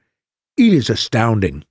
[0.56, 1.64] It is astounding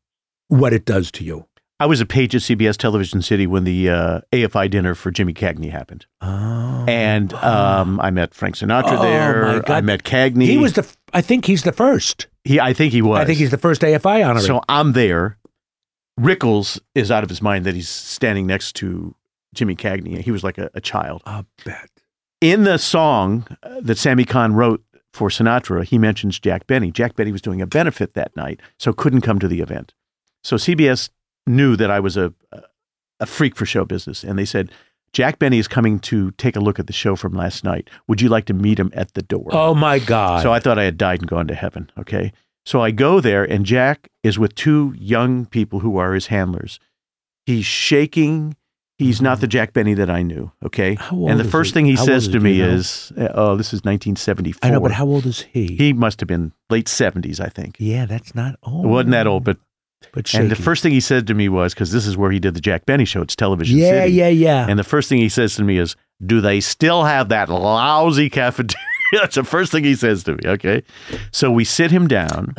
[0.48, 1.48] what it does to you.
[1.80, 5.34] I was a page at CBS Television City when the uh, AFI dinner for Jimmy
[5.34, 6.06] Cagney happened.
[6.22, 6.86] Oh.
[6.88, 9.72] And um, I met Frank Sinatra Oh, there.
[9.72, 10.46] I met Cagney.
[10.46, 10.88] He was the.
[11.14, 12.28] I think he's the first.
[12.44, 13.20] He, I think he was.
[13.20, 14.46] I think he's the first AFI honoree.
[14.46, 15.38] So I'm there.
[16.20, 19.16] Rickles is out of his mind that he's standing next to
[19.54, 20.20] Jimmy Cagney.
[20.22, 21.24] He was like a, a child.
[21.26, 21.90] I bet.
[22.42, 26.92] In the song uh, that Sammy Cahn wrote for Sinatra, he mentions Jack Benny.
[26.92, 29.94] Jack Benny was doing a benefit that night, so couldn't come to the event.
[30.44, 31.10] So CBS
[31.48, 32.34] knew that I was a
[33.20, 34.72] a freak for show business, and they said,
[35.14, 37.90] Jack Benny is coming to take a look at the show from last night.
[38.08, 39.48] Would you like to meet him at the door?
[39.52, 40.42] Oh my God.
[40.42, 41.92] So I thought I had died and gone to heaven.
[42.00, 42.34] Okay.
[42.66, 46.80] So I go there, and Jack is with two young people who are his handlers.
[47.46, 48.56] He's shaking.
[48.98, 50.52] He's not the Jack Benny that I knew.
[50.66, 50.96] Okay.
[50.96, 51.74] How old And the first he?
[51.74, 52.74] thing he How says to me you know?
[52.74, 55.76] is, uh, "Oh, this is 1974." I know, but how old is he?
[55.76, 57.76] He must have been late 70s, I think.
[57.80, 58.86] yeah, that's not old.
[58.86, 59.58] It wasn't that old, but
[60.12, 62.40] But and the first thing he said to me was because this is where he
[62.40, 63.22] did the Jack Benny show.
[63.22, 64.14] It's Television Yeah, City.
[64.14, 64.68] yeah, yeah.
[64.70, 68.30] And the first thing he says to me is, "Do they still have that lousy
[68.30, 68.76] cafeteria?"
[69.14, 70.40] That's the first thing he says to me.
[70.46, 70.84] Okay,
[71.32, 72.54] so we sit him down.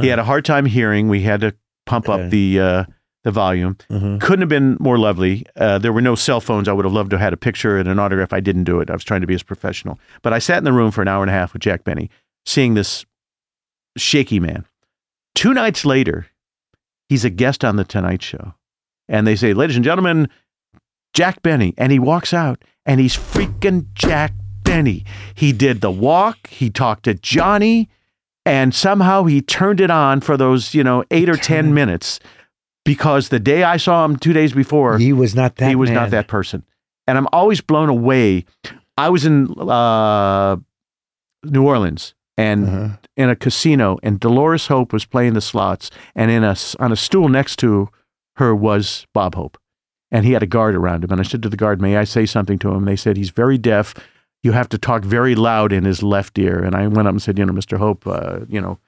[0.00, 1.08] he had a hard time hearing.
[1.08, 1.54] We had to
[1.86, 2.84] pump up the uh,
[3.24, 3.76] the volume.
[3.90, 4.20] Mhm.
[4.20, 5.44] Couldn't have been more lovely.
[5.56, 6.66] Uh, there were no cell phones.
[6.66, 8.32] I would have loved to have had a picture and an autograph.
[8.32, 8.88] I didn't do it.
[8.90, 10.00] I was trying to be as professional.
[10.22, 12.08] But I sat in the room for an hour and a half with Jack Benny,
[12.46, 13.04] seeing this
[13.96, 14.64] shaky man.
[15.34, 16.26] Two nights later,
[17.12, 18.54] he's a guest on the Tonight Show,
[19.06, 20.28] and they say, "Ladies and gentlemen,
[21.12, 24.32] Jack Benny," and he walks out, and he's freaking Jack
[24.64, 25.04] Benny.
[25.34, 26.46] He did the walk.
[26.48, 27.90] He talked to Johnny,
[28.46, 32.18] and somehow he turned it on for those, you know, eight or ten minutes.
[32.84, 35.68] Because the day I saw him two days before, he was not that.
[35.68, 35.96] he was man.
[35.96, 36.64] not that person.
[37.06, 38.46] And I'm always blown away.
[38.96, 40.56] I was in uh,
[41.44, 42.88] New Orleans and Uh-huh.
[43.16, 46.92] in a casino, and Dolores Hope was playing the slots, and in a s- on
[46.92, 47.88] a stool next to
[48.36, 49.58] her was Bob Hope,
[50.10, 51.10] and he had a guard around him.
[51.12, 53.16] And I said to the guard, "May I say something to him?" And They said
[53.16, 53.94] he's very deaf.
[54.42, 56.58] You have to talk very loud in his left ear.
[56.64, 57.78] And I went up and said, "You know, Mr.
[57.78, 58.78] Hope, uh, you know,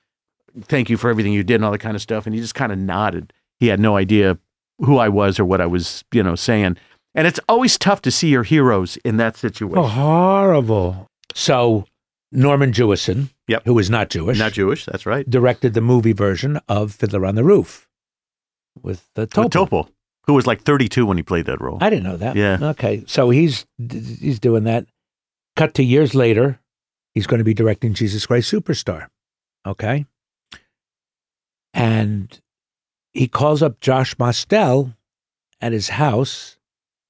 [0.62, 2.54] thank you for everything you did and all that kind of stuff." And he just
[2.54, 3.33] kind of nodded.
[3.61, 4.38] He had no idea
[4.80, 6.76] who I was or what I was, you know, saying.
[7.14, 9.78] And it's always tough to see your heroes in that situation.
[9.78, 11.07] Oh, horrible.
[11.35, 11.85] So
[12.35, 13.62] Norman Jewison, Yep.
[13.64, 15.29] who is not Jewish, Not Jewish, that's right.
[15.29, 17.88] directed the movie version of Fiddler on the Roof
[18.83, 19.44] with uh, the Topol.
[19.44, 19.88] With Topol,
[20.27, 21.79] who was like 32 when he played that role.
[21.81, 22.35] I didn't know that.
[22.37, 22.59] Yeah.
[22.61, 23.05] Okay.
[23.07, 24.87] So he's he's doing that.
[25.57, 26.59] Cut to years later,
[27.12, 29.07] he's going to be directing Jesus Christ Superstar.
[29.66, 30.05] Okay.
[31.73, 32.40] And
[33.12, 34.94] he calls up Josh Mostel
[35.61, 36.59] at his house,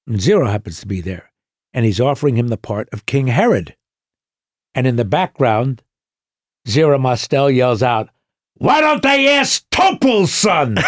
[0.06, 1.32] and Zero happens to be there,
[1.72, 3.76] and he's offering him the part of King Herod.
[4.74, 5.82] And in the background,
[6.68, 8.08] Zero Mostel yells out,
[8.54, 10.76] Why don't they ask Topol's son?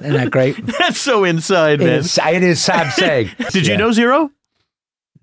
[0.00, 0.56] Isn't that great?
[0.78, 1.98] That's so inside, It man.
[2.00, 3.30] is, it is Sam saying.
[3.50, 4.30] Did you know Zero?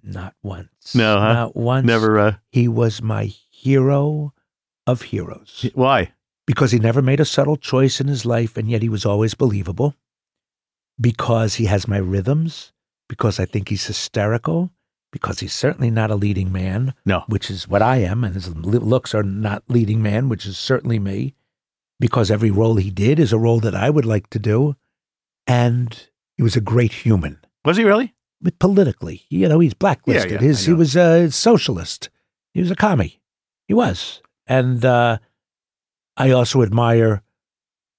[0.03, 0.95] Not once.
[0.95, 1.33] No, huh?
[1.33, 1.85] Not once.
[1.85, 2.19] Never.
[2.19, 4.33] Uh, He was my hero
[4.85, 6.13] of heroes why?
[6.45, 9.33] because he never made a subtle choice in his life and yet he was always
[9.33, 9.95] believable.
[10.99, 12.73] Because he has my rhythms.
[13.09, 14.71] Because I think he's hysterical.
[15.11, 17.23] Because he's certainly not a leading man, No.
[17.27, 18.23] which is what I am.
[18.23, 21.33] And his looks are not leading man, which is certainly me.
[21.99, 24.75] Because every role he did is a role that I would like to do.
[25.47, 27.39] And he was a great human.
[27.65, 28.13] Was he really?
[28.39, 29.23] but politically.
[29.29, 30.33] You know, he's blacklisted.
[30.33, 32.09] yeah, His I he was a socialist.
[32.53, 33.19] He was a commie.
[33.67, 35.17] He was, and uh,
[36.15, 37.23] I also admire,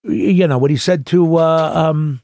[0.05, 2.23] you know, what he said to uh, um,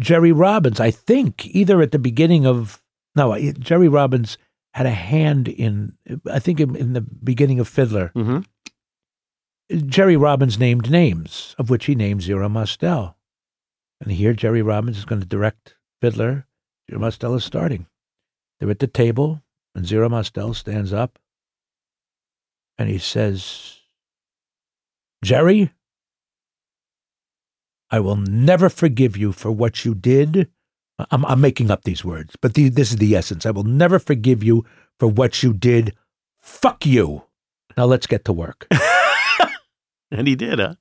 [0.00, 0.80] Jerry Robbins.
[0.80, 2.82] I think either at the beginning of
[3.14, 4.38] no, Jerry Robbins
[4.74, 5.96] had a hand in.
[6.30, 8.10] I think in, in the beginning of Fiddler.
[8.14, 8.40] Mm-hmm.
[9.86, 13.16] Jerry Robbins named names, of which he named Zero Mostel.
[14.00, 16.46] And here Jerry Robbins is going to direct Fiddler.
[16.90, 17.86] Zero Mostel is starting.
[18.58, 19.42] They're at the table,
[19.74, 21.20] and Zero Mostel stands up
[22.80, 23.76] and he says,
[25.22, 25.70] Jerry,
[27.90, 30.48] I will never forgive you for what you did.
[31.10, 33.46] I'm, I'm making up these words, but the, this is the essence.
[33.46, 34.64] I will never forgive you
[34.98, 35.94] for what you did.
[36.40, 37.24] Fuck you.
[37.76, 38.66] Now let's get to work.
[40.12, 40.74] And he did, huh?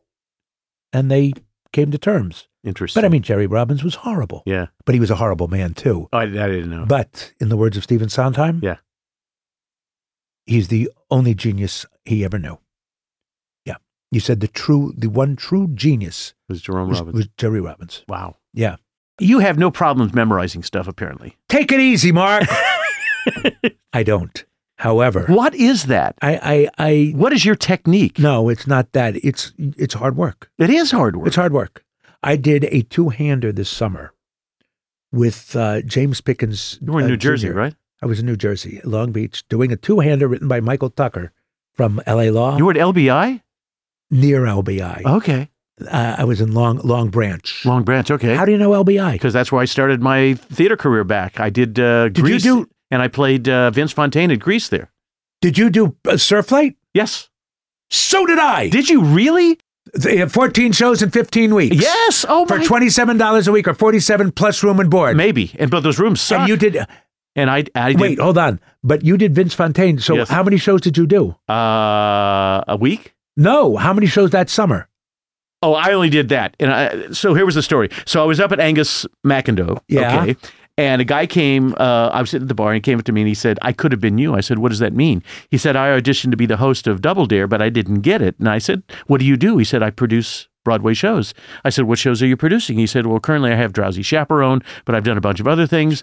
[0.91, 1.33] and they
[1.71, 2.47] came to terms.
[2.63, 2.99] Interesting.
[2.99, 4.67] But I mean, Jerry Robbins was horrible, yeah.
[4.85, 6.09] but he was a horrible man too.
[6.11, 6.85] Oh, I, I didn't know.
[6.87, 8.77] But in the words of Stephen Sondheim, Yeah.
[10.47, 12.57] he's the only genius he ever knew.
[14.11, 17.15] You said the true, the one true genius was Jerome was, Robbins.
[17.15, 18.03] was Jerry Robbins.
[18.07, 18.37] wow.
[18.53, 18.77] Yeah,
[19.19, 21.37] You have no problems memorizing stuff, apparently.
[21.49, 22.45] take it easy, Marc.
[23.93, 24.43] I don't.
[24.77, 26.15] However, What is that?
[26.21, 28.17] I, I, I, What is your technique?
[28.17, 29.15] no, it's not that.
[29.17, 30.49] It's, it's hard work.
[30.57, 31.27] It is hard work.
[31.27, 31.83] It's hard work.
[32.23, 34.13] I did a two-hander this summer
[35.11, 36.79] with uh, James Pickens.
[36.81, 37.53] You were in uh, New Jersey, Jr.
[37.53, 37.75] right?
[38.01, 41.31] I was in New Jersey, Long Beach, doing a two-hander written by Michael Tucker
[41.73, 42.29] from L.A.
[42.31, 43.41] Law You were at LBI?
[44.11, 45.05] Near LBI.
[45.05, 45.49] Okay.
[45.81, 47.65] Uh, I was in Long Long Branch.
[47.65, 48.35] Long Branch, okay.
[48.35, 49.13] How do you know LBI?
[49.13, 51.39] Because that's where I started my theater career back.
[51.39, 54.91] I did uh, Did you do- and I played uh, Vince Fontaine at Grease there.
[55.41, 56.75] Did you do uh, Surflight?
[56.93, 57.29] Yes.
[57.91, 58.67] So did I.
[58.69, 59.57] Did you really?
[59.93, 61.75] They have 14 shows in 15 weeks.
[61.77, 62.23] Yes.
[62.27, 65.15] Oh For $27 a week or 47 plus room and board.
[65.17, 65.55] Maybe.
[65.57, 66.41] And but those rooms suck.
[66.41, 66.85] And you did,
[67.35, 68.59] And I, I did, wait, hold on.
[68.83, 69.97] But you did Vince Fontaine.
[69.97, 70.29] So Yes.
[70.29, 71.35] how many shows did you do?
[71.47, 73.15] uh, a week.
[73.39, 73.77] No.
[73.77, 74.87] How many shows that summer?
[75.61, 76.55] Oh, I only did that.
[76.59, 77.89] And I, so here was the story.
[78.05, 79.79] So I was up at Angus McIndoe.
[79.87, 80.21] Yeah.
[80.23, 80.35] Okay.
[80.77, 83.03] And a guy came, uh, I was sitting at the bar and he came up
[83.05, 84.33] to me and he said, I could have been you.
[84.35, 85.21] I said, What does that mean?
[85.51, 88.21] He said, I auditioned to be the host of Double Dare, but I didn't get
[88.21, 88.35] it.
[88.39, 89.57] And I said, What do you do?
[89.57, 91.33] He said, I produce Broadway shows.
[91.65, 92.77] I said, What shows are you producing?
[92.77, 95.67] He said, Well, currently I have Drowsy Chaperone, but I've done a bunch of other
[95.67, 96.01] things.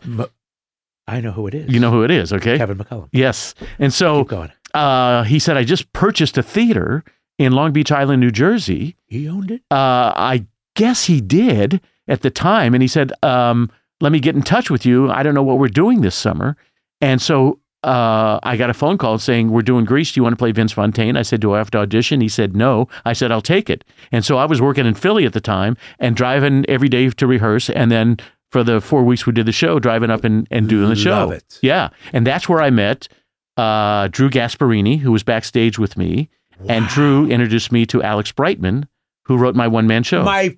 [1.09, 1.72] I know who it is.
[1.72, 2.59] You know who it is, okay?
[2.59, 3.09] Kevin McCollum.
[3.12, 3.55] Yes.
[3.79, 4.53] And so Keep going.
[4.75, 7.03] uh, he said, I just purchased a theater
[7.38, 8.96] in Long Beach Island, New Jersey.
[9.07, 9.62] He owned it?
[9.70, 12.75] Uh, I guess he did at the time.
[12.75, 13.70] And he said, um,
[14.01, 15.11] let me get in touch with you.
[15.11, 16.57] I don't know what we're doing this summer.
[17.01, 20.12] And so uh, I got a phone call saying, We're doing Grease.
[20.12, 21.16] Do you want to play Vince Fontaine?
[21.16, 22.20] I said, Do I have to audition?
[22.20, 22.88] He said, No.
[23.05, 23.85] I said, I'll take it.
[24.12, 27.27] And so I was working in Philly at the time and driving every day to
[27.27, 27.70] rehearse.
[27.70, 28.18] And then
[28.51, 31.11] for the four weeks we did the show, driving up and, and doing the show.
[31.11, 31.59] Love it.
[31.62, 31.90] Yeah.
[32.12, 33.09] And that's where I met
[33.57, 36.29] uh, Drew Gasparini, who was backstage with me.
[36.69, 38.87] And Drew introduced me to Alex Brightman,
[39.25, 40.23] who wrote my one man show.
[40.23, 40.57] My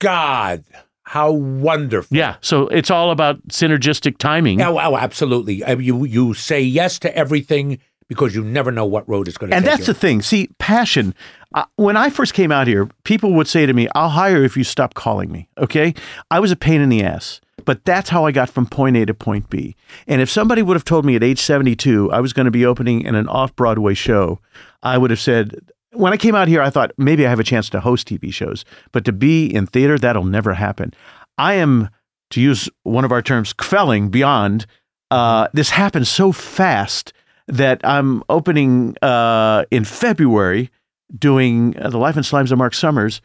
[0.00, 0.64] God.
[1.02, 2.14] How wonderful.
[2.16, 2.36] yeah.
[2.42, 4.60] So it's all about synergistic timing.
[4.60, 5.62] Oh, oh, absolutely.
[5.66, 9.56] You you say yes to everything because you never know what road is going to
[9.56, 9.94] and take that's you.
[9.94, 10.20] the thing.
[10.20, 11.14] See, passion.
[11.54, 14.54] Uh, when I first came out here, people would say to me, I'll hire if
[14.54, 15.48] you stop calling me.
[15.56, 15.94] Okay.
[16.30, 19.04] I was a pain in the ass, but that's how I got from point A
[19.04, 19.76] to point B.
[20.06, 22.64] And if somebody would have told me at age 72 I was going to be
[22.64, 24.40] opening in an off Broadway show,
[24.82, 25.60] I would have said,
[25.92, 28.32] when I came out here, I thought maybe I have a chance to host TV
[28.32, 30.94] shows, but to be in theater, that'll never happen.
[31.36, 31.90] I am,
[32.30, 34.64] to use one of our terms, kvelling beyond.
[35.10, 37.12] Uh, this happened so fast
[37.48, 40.70] that I'm opening uh, in February
[41.18, 43.20] doing uh, The Life and Slimes of Marc Summers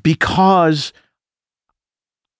[0.00, 0.92] because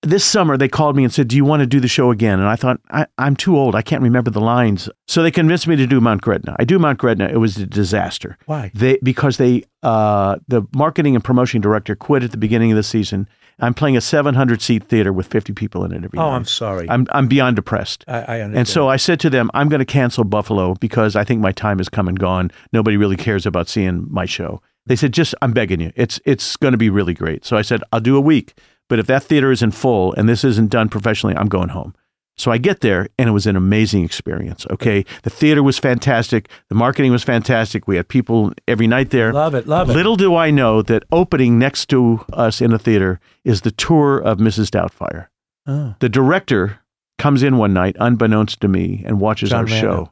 [0.04, 2.38] this summer they called me and said, Do you want to do the show again?
[2.40, 3.74] And I thought, I, I'm too old.
[3.74, 4.88] I can't remember the lines.
[5.08, 6.56] So they convinced me to do Mount Gretna.
[6.58, 7.28] I do Mount Gretna.
[7.28, 8.38] It was a disaster.
[8.46, 8.70] Why?
[8.74, 12.82] They because they uh, the marketing and promotion director quit at the beginning of the
[12.82, 13.28] season.
[13.60, 16.36] I'm playing a 700 seat theater with 50 people in it every Oh, night.
[16.36, 16.90] I'm sorry.
[16.90, 18.04] I'm I'm beyond depressed.
[18.08, 18.56] I, I understand.
[18.56, 21.52] And so I said to them, I'm going to cancel Buffalo because I think my
[21.52, 22.50] time has come and gone.
[22.72, 24.60] Nobody really cares about seeing my show.
[24.86, 25.92] They said, just, I'm begging you.
[25.96, 27.46] It's, it's going to be really great.
[27.46, 28.52] So I said, I'll do a week.
[28.88, 31.94] But if that theater isn't full and this isn't done professionally, I'm going home.
[32.36, 34.66] So I get there and it was an amazing experience.
[34.70, 35.04] Okay.
[35.22, 36.48] The theater was fantastic.
[36.68, 37.86] The marketing was fantastic.
[37.86, 39.32] We had people every night there.
[39.32, 39.92] love it, love it.
[39.94, 44.18] Little do I know that opening next to us in a theater is the tour
[44.18, 44.68] of Mrs.
[44.68, 45.28] Doubtfire.
[45.66, 45.94] Oh.
[46.00, 46.80] The director
[47.18, 49.80] comes in one night, unbeknownst to me, and watches John our Rando.
[49.80, 50.10] show.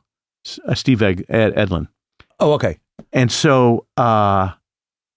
[0.66, 1.88] Uh, Steve Ed- Edlin.
[2.38, 2.78] Oh, okay.
[3.12, 4.50] And so uh,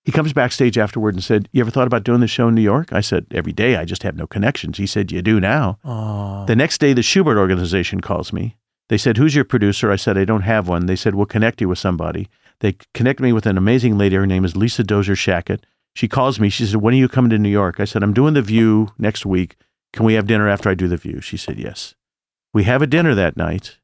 [0.06, 2.62] he comes backstage afterward and said, You ever thought about doing the show in New
[2.62, 2.94] York?
[2.94, 3.76] I said, Every day.
[3.76, 4.78] I just have no connections.
[4.78, 5.80] He said, You do now.
[5.84, 6.46] Oh.
[6.46, 8.56] The next day, the Shubert organization calls me.
[8.88, 9.92] They said, Who's your producer?
[9.92, 10.86] I said, I don't have one.
[10.86, 12.30] They said, We'll connect you with somebody.
[12.60, 14.16] They connect me with an amazing lady.
[14.16, 15.62] Her name is Lisa Dozier Shackett.
[15.96, 16.50] She calls me.
[16.50, 17.80] She said, When are you coming to New York?
[17.80, 19.56] I said, I'm doing The View next week.
[19.92, 21.20] Can we have dinner after I do The View?
[21.20, 21.96] She said, Yes.
[22.54, 23.80] We have a dinner that night.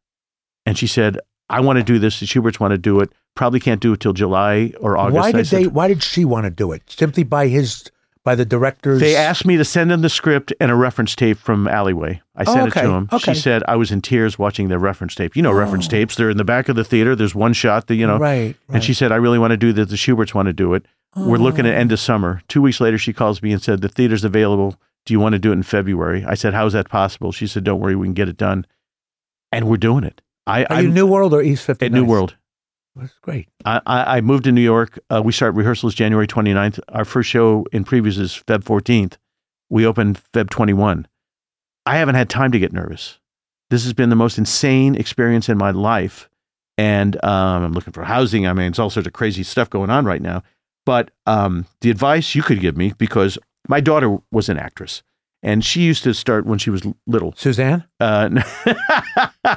[0.67, 1.19] And she said,
[1.52, 2.20] I want to do this.
[2.20, 3.12] The Shuberts want to do it.
[3.36, 5.16] Probably can't do it till July or August.
[5.16, 5.68] why did they?
[5.68, 6.82] Why did she want to do it?
[6.88, 7.90] Simply by his,
[8.24, 9.00] by the director's.
[9.00, 12.22] They asked me to send them the script and a reference tape from Alleyway.
[12.36, 13.10] I Oh, sent okay, it to them.
[13.12, 13.34] okay.
[13.34, 15.36] She said I was in tears watching the reference tape.
[15.36, 15.92] You know, reference Oh.
[15.92, 16.16] tapes.
[16.16, 17.16] They're in the back of the theater.
[17.16, 18.18] There's one shot that you know.
[18.18, 19.90] right, And she said, I really want to do that.
[19.90, 20.86] The Shuberts want to do it.
[21.16, 21.70] We're looking Oh.
[21.70, 22.42] at end of summer.
[22.48, 24.76] Two weeks later, she calls me and said, The theater's available.
[25.06, 26.24] Do you want to do it in February?
[26.26, 27.32] I said, How's that possible?
[27.32, 28.66] She said, Don't worry, we can get it done.
[29.52, 30.22] And we're doing it.
[30.47, 31.86] I, Are I you New World or East 59?
[31.88, 32.36] at New World.
[32.95, 33.47] That's great.
[33.63, 34.99] I, I I moved to New York.
[35.10, 36.80] Uh, we start rehearsals January 29th.
[36.89, 39.17] Our first show in previews is Feb 14th.
[39.69, 41.08] We open Feb 21.
[41.86, 43.19] I haven't had time to get nervous.
[43.69, 46.30] This has been the most insane experience in my life.
[46.77, 48.45] And um, I'm looking for housing.
[48.45, 50.43] I mean, it's all sorts of crazy stuff going on right now.
[50.86, 53.38] But um, the advice you could give me, because
[53.69, 55.04] my daughter was an actress
[55.43, 57.34] and she used to start when she was little.
[57.38, 57.84] Suzanne?
[57.99, 58.30] Uh,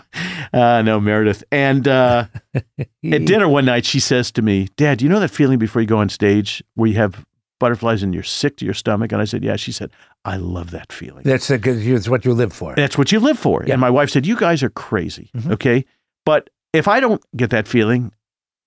[0.53, 1.45] uh, no, Meredith.
[1.53, 2.65] And uh, at
[3.03, 5.89] dinner one night, she says to me, Dad, do you know that feeling before you
[5.89, 7.25] go on stage where you have
[7.61, 9.13] butterflies and you're sick to your stomach?
[9.13, 9.57] And I said, Yeah.
[9.57, 9.91] She said,
[10.25, 11.23] I love that feeling.
[11.25, 12.75] That's, a, good- it's what you live for.
[12.75, 13.65] That's what you live for.
[13.67, 13.75] Yeah.
[13.75, 15.31] And my wife said, You guys are crazy.
[15.37, 15.53] Mhm.
[15.53, 15.85] Okay.
[16.25, 18.13] But if I don't get that feeling,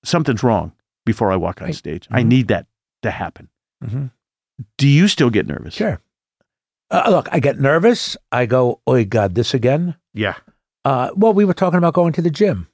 [0.03, 0.71] something's wrong
[1.05, 2.07] before I walk on stage.
[2.11, 2.27] I Mhm.
[2.27, 2.67] need that
[3.03, 3.49] to happen.
[3.83, 4.11] Mhm.
[4.77, 5.75] Do you still get nervous?
[5.75, 5.99] Sure.
[6.89, 8.15] Uh, look, I get nervous.
[8.31, 9.95] I go, oh, God, this again?
[10.13, 10.35] Yeah.
[10.85, 12.67] Uh, well, we were talking about going to the gym.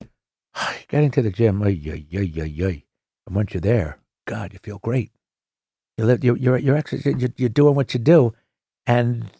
[0.88, 2.84] Getting to the gym, ay, ay, ay, ay.
[3.26, 5.10] and once you're there, God, you feel great.
[5.96, 8.32] You live, you're, you're, you're actually, you're, you're doing what you do.
[8.86, 9.30] And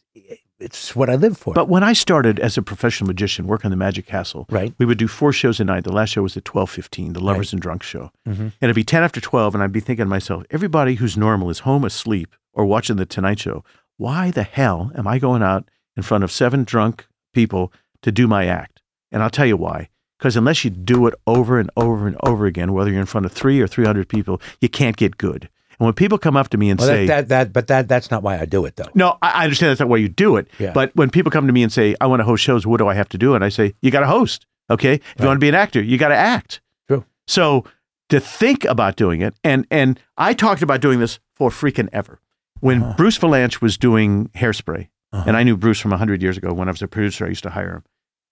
[0.58, 1.54] it's what I live for.
[1.54, 4.74] But when I started as a professional magician, working the Magic Castle, Right.
[4.78, 5.84] we would do four shows a night.
[5.84, 7.52] The last show was at twelve fifteen, the Lovers Right.
[7.54, 8.38] and Drunks show, Mhm.
[8.40, 11.48] and it'd be ten after twelve, and I'd be thinking to myself, everybody who's normal
[11.48, 13.64] is home asleep or watching the Tonight Show.
[13.98, 17.72] Why the hell am I going out in front of seven drunk people
[18.02, 18.80] to do my act?
[19.10, 19.90] And I'll tell you why.
[20.18, 23.26] Because unless you do it over and over and over again, whether you're in front
[23.26, 25.48] of three or three hundred people, you can't get good.
[25.78, 27.88] And when people come up to me and well, say, that, that, that, but that,
[27.88, 28.88] that's not why I do it, though.
[28.94, 30.48] no, I I understand that's not why you do it.
[30.58, 30.72] Yeah.
[30.72, 32.88] But when people come to me and say, I want to host shows, what do
[32.88, 33.34] I have to do?
[33.34, 34.46] And I say, you got to host.
[34.70, 34.94] Okay.
[34.94, 36.60] If you want to be an actor, you got to act.
[36.88, 37.04] True.
[37.26, 37.64] So
[38.08, 42.20] to think about doing it, and and I talked about doing this for freaking ever.
[42.60, 42.94] When Uh-huh.
[42.96, 45.24] Bruce Vilanch was doing hairspray, Uh-huh.
[45.26, 47.42] and I knew Bruce from 100 years ago when I was a producer, I used
[47.44, 47.84] to hire him.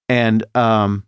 [0.08, 1.06] And um,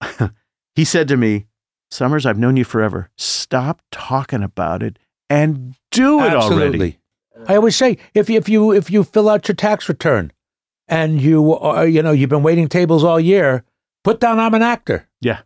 [0.74, 1.46] he said to me,
[1.90, 3.10] Summers, I've known you forever.
[3.16, 4.98] Stop talking about it
[5.30, 6.98] and do it already.
[7.46, 10.32] I always say if you, if you if you fill out your tax return
[10.88, 13.62] and you are, you know you've been waiting tables all year,
[14.02, 15.08] put down I'm an actor.
[15.20, 15.40] Yeah.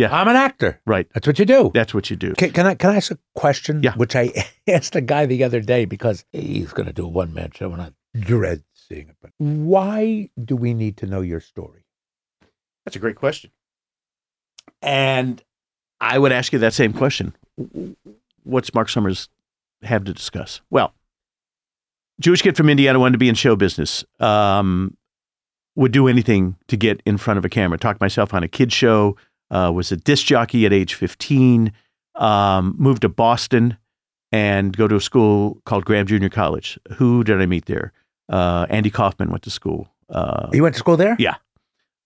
[0.00, 0.14] Yeah.
[0.16, 0.80] I'm an actor.
[0.86, 1.06] Right.
[1.12, 1.70] That's what you do.
[1.74, 2.34] That's what you do.
[2.34, 3.82] Can, can I can I ask a question?
[3.82, 3.94] Yeah.
[3.94, 4.32] Which I
[4.66, 7.72] asked a guy the other day because he's going to do a one man show
[7.72, 9.16] and I dread seeing it.
[9.20, 11.84] But why do we need to know your story?
[12.84, 13.50] That's a great question.
[14.82, 15.42] And
[16.00, 17.36] I would ask you that same question.
[18.44, 19.28] What's Marc Summers
[19.82, 20.62] have to discuss?
[20.70, 20.94] Well,
[22.20, 24.04] Jewish kid from Indiana wanted to be in show business.
[24.18, 24.96] Um,
[25.76, 27.78] would do anything to get in front of a camera.
[27.78, 29.16] Talked myself on a kid show.
[29.50, 31.72] Uh, was a disc jockey at age 15.
[32.14, 33.76] Um, moved to Boston
[34.32, 36.78] and go to a school called Graham Junior College.
[36.96, 37.92] Who did I meet there?
[38.28, 39.88] Uh, Andy Kaufman went to school.
[40.08, 41.16] Uh, You went to school there?
[41.18, 41.34] Yeah.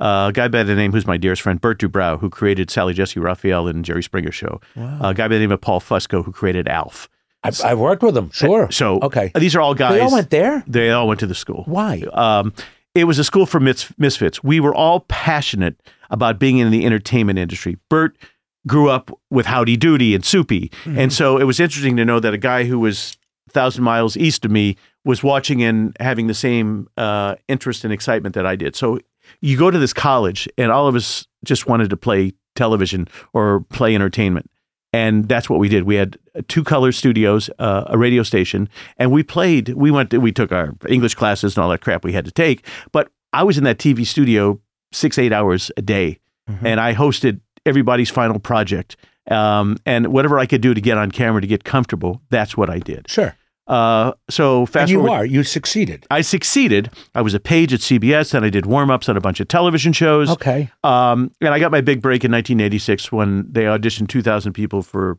[0.01, 2.95] uh, a guy by the name, who's my dearest friend, Burt Dubrow, who created Sally
[2.95, 4.61] Jessy Raphael and Jerry Springer Show.
[4.75, 4.99] Wow.
[5.03, 7.09] A guy by the name of Paul Fusco, who created Alf.
[7.43, 8.31] I've, I've worked with them.
[8.31, 8.71] Sure.
[8.71, 9.31] So okay.
[9.35, 9.93] uh, these are all guys.
[9.93, 10.65] They all went there.
[10.67, 11.65] They all went to the school.
[11.67, 12.03] Why?
[12.13, 12.55] Um,
[12.95, 14.43] it was a school for mis- misfits.
[14.45, 15.81] We were all passionate
[16.11, 17.77] about being in the entertainment industry.
[17.89, 18.17] Burt
[18.67, 20.99] grew up with Howdy Doody and Soupy, Mm-hmm.
[20.99, 23.17] and so it was interesting to know that a guy who was
[23.49, 27.93] a thousand miles east of me was watching and having the same uh, interest and
[27.93, 28.75] excitement that I did.
[28.75, 28.99] So
[29.41, 33.61] you go to this college, and all of us just wanted to play television or
[33.71, 34.51] play entertainment.
[34.95, 35.83] And that's what we did.
[35.85, 36.17] We had
[36.49, 38.69] two color studios, uh, a radio station,
[38.99, 39.71] and we played.
[39.71, 40.11] We went.
[40.11, 42.65] To, we took our English classes and all that crap we had to take.
[42.93, 44.61] But I was in that TV studio
[44.93, 46.19] six, eight hours a day,
[46.51, 46.67] Mm-hmm.
[46.67, 48.97] and I hosted everybody's final project.
[49.31, 52.69] Um, and whatever I could do to get on camera to get comfortable, that's what
[52.69, 53.09] I did.
[53.09, 53.35] Sure.
[53.67, 55.25] Uh, so fast and you forward, are.
[55.25, 56.07] You succeeded.
[56.11, 56.91] I succeeded.
[57.15, 59.49] I was a page at CBS, and I did warm ups on a bunch of
[59.49, 60.31] television shows.
[60.31, 60.71] Okay.
[60.83, 65.19] Um, and I got my big break in 1986 when they auditioned 2,000 people for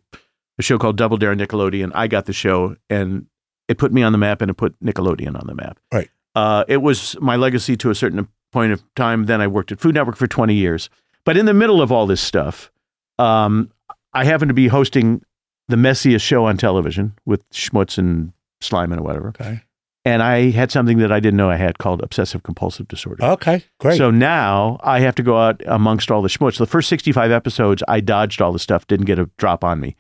[0.59, 1.91] a show called Double Dare on Nickelodeon.
[1.95, 3.25] I got the show, and
[3.67, 5.79] it put me on the map, and it put Nickelodeon on the map.
[5.91, 6.09] Right.
[6.35, 9.25] Uh, it was my legacy to a certain point of time.
[9.25, 10.89] Then I worked at Food Network for 20 years.
[11.23, 12.71] But in the middle of all this stuff,
[13.17, 13.71] um,
[14.13, 15.23] I happened to be hosting
[15.67, 19.29] the messiest show on television with Schmutz and Slyman or whatever.
[19.29, 19.61] Okay.
[20.07, 23.23] And I had something that I didn't know I had called obsessive compulsive disorder.
[23.23, 23.63] Okay.
[23.79, 23.97] Great.
[23.97, 26.59] So now I have to go out amongst all the schmutz.
[26.59, 29.95] The first 65 episodes, I dodged all the stuff, didn't get a drop on me.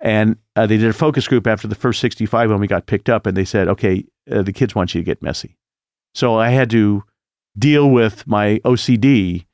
[0.00, 3.08] And uh, they did a focus group after the first 65 when we got picked
[3.08, 5.56] up, and they said, okay, uh, the kids want you to get messy.
[6.14, 7.04] So I had to
[7.56, 9.46] deal with my OCD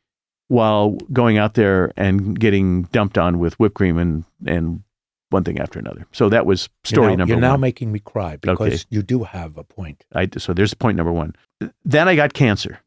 [0.49, 4.83] while going out there and getting dumped on with whipped cream and, and
[5.31, 6.07] one thing after another.
[6.13, 7.51] So that was story now, number You're one.
[7.53, 8.79] now making me cry because Okay.
[8.91, 10.05] you do have a point.
[10.15, 11.35] I, so there's point number one.
[11.85, 12.79] Then I got cancer.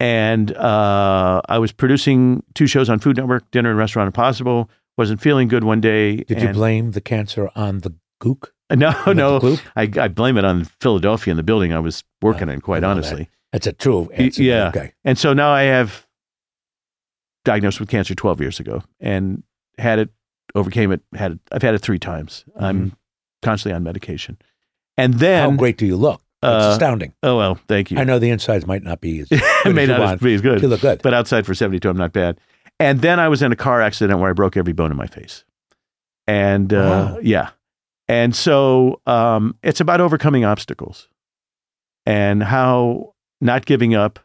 [0.00, 4.68] And uh, I was producing two shows on Food Network, Dinner and Restaurant Impossible.
[4.98, 6.16] Wasn't feeling good one day.
[6.16, 8.48] Did you blame the cancer on the gook?
[8.74, 9.58] No, on no.
[9.76, 12.82] I, I blame it on Philadelphia and the building I was working Oh, in, quite
[12.82, 13.28] honestly.
[13.52, 14.42] That's a true answer.
[14.42, 14.68] yeah.
[14.68, 14.92] Okay.
[15.04, 16.06] And so now I have
[17.44, 19.42] diagnosed with cancer 12 years ago and
[19.78, 20.10] had it,
[20.54, 21.38] overcame it, had it.
[21.50, 22.44] I've had it three times.
[22.56, 22.96] I'm
[23.42, 24.38] constantly on medication.
[24.96, 26.20] And then, How great do you look?
[26.44, 27.14] It's uh, astounding.
[27.22, 27.98] oh, well, thank you.
[27.98, 30.20] I know the insides might not be as it may as not want.
[30.20, 30.60] be as good.
[30.60, 31.00] You look good.
[31.02, 32.38] but outside for 72 i'm not bad
[32.80, 35.06] and then i was in a car accident where i broke every bone in my
[35.06, 35.44] face
[36.26, 37.18] and uh, Wow.
[37.22, 37.50] yeah
[38.08, 41.08] and so um, it's about overcoming obstacles
[42.06, 44.18] and how not giving up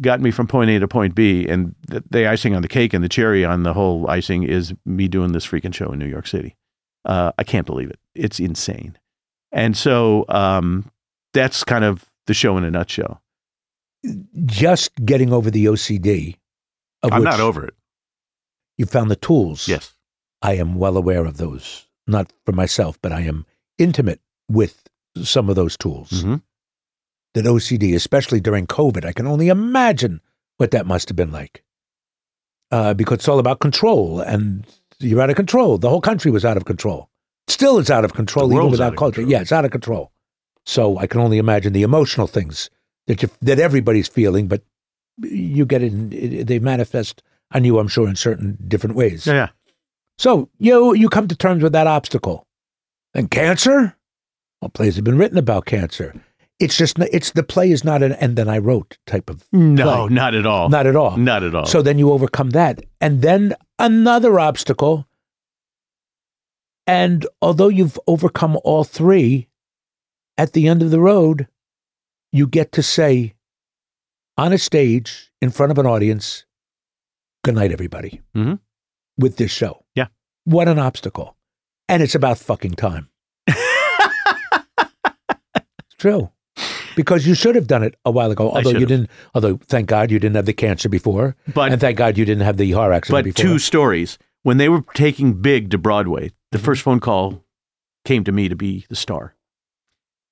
[0.00, 2.92] got me from point a to point b and the, the icing on the cake
[2.94, 6.06] and the cherry on the whole icing is me doing this freaking show in new
[6.06, 6.56] york city
[7.04, 8.96] uh, i can't believe it it's insane
[9.52, 10.90] and so um,
[11.32, 13.22] that's kind of the show in a nutshell
[14.44, 16.36] Just getting over the OCD.
[17.02, 17.74] Of i'm which not over it
[18.76, 19.66] You found the tools.
[19.68, 19.94] yes
[20.40, 21.86] I am well aware of those.
[22.06, 23.44] Not for myself, but I am
[23.76, 24.84] intimate with
[25.20, 26.10] some of those tools.
[26.22, 26.42] Mhm.
[27.34, 30.20] That OCD, especially during COVID, I can only imagine
[30.56, 31.62] what that must have been like.
[32.70, 34.66] Uh, because it's all about control, and
[34.98, 35.78] you're out of control.
[35.78, 37.08] The whole country was out of control.
[37.46, 39.16] Still, is out of control even without culture.
[39.16, 39.32] control.
[39.32, 40.12] Yeah, it's out of control.
[40.66, 42.68] So I can only imagine the emotional things
[43.06, 44.62] that you, that everybody's feeling, but
[45.22, 46.46] you get it, in, it.
[46.46, 47.22] They manifest
[47.52, 49.26] on you, I'm sure, in certain different ways.
[49.26, 49.48] Yeah, yeah.
[50.18, 52.46] So you you come to terms with that obstacle.
[53.14, 53.96] And cancer?
[54.60, 56.14] Well, plays have been written about cancer.
[56.60, 60.06] It's just it's the play is not an and then I wrote type of No,
[60.06, 60.14] play.
[60.14, 60.68] not at all.
[60.68, 61.16] not at all.
[61.16, 61.66] Not at all.
[61.66, 62.82] So then you overcome that.
[63.00, 65.06] And then another obstacle.
[66.86, 69.48] And although you've overcome all three,
[70.36, 71.46] at the end of the road,
[72.32, 73.34] you get to say
[74.36, 76.44] on a stage in front of an audience,
[77.44, 78.58] good night, everybody, Mhm.
[79.18, 79.84] with this show.
[79.94, 80.06] Yeah.
[80.44, 81.36] What an obstacle.
[81.88, 83.08] And it's about fucking time.
[83.46, 83.58] it's
[85.98, 86.30] true.
[86.98, 90.10] Because you should have done it a while ago, although you didn't, although thank God
[90.10, 91.36] you didn't have the cancer before.
[91.54, 93.44] but and thank God you didn't have the car accident but before.
[93.52, 94.18] two stories.
[94.42, 96.64] When they were taking Big to Broadway, the Mm-hmm.
[96.64, 97.44] first phone call
[98.04, 99.34] came to me to be the star.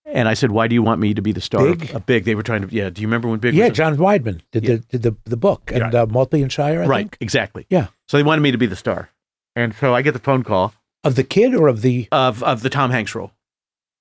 [0.06, 1.82] And I said, "Why do you want me to be the star?" Big?
[1.90, 2.24] of- of Big.
[2.24, 2.74] They were trying to.
[2.74, 2.90] Yeah.
[2.90, 3.54] Do you remember when Big?
[3.54, 4.74] yeah, John Weidman did, Yeah.
[4.76, 6.02] the, did the the book and Yeah.
[6.02, 6.98] uh, Maltby and Shire, I right.
[7.04, 7.66] think, Exactly.
[7.70, 7.88] Yeah.
[8.08, 9.10] So they wanted me to be the star,
[9.56, 10.72] and so I get the phone call
[11.04, 13.32] of the kid or of the of of the Tom Hanks role,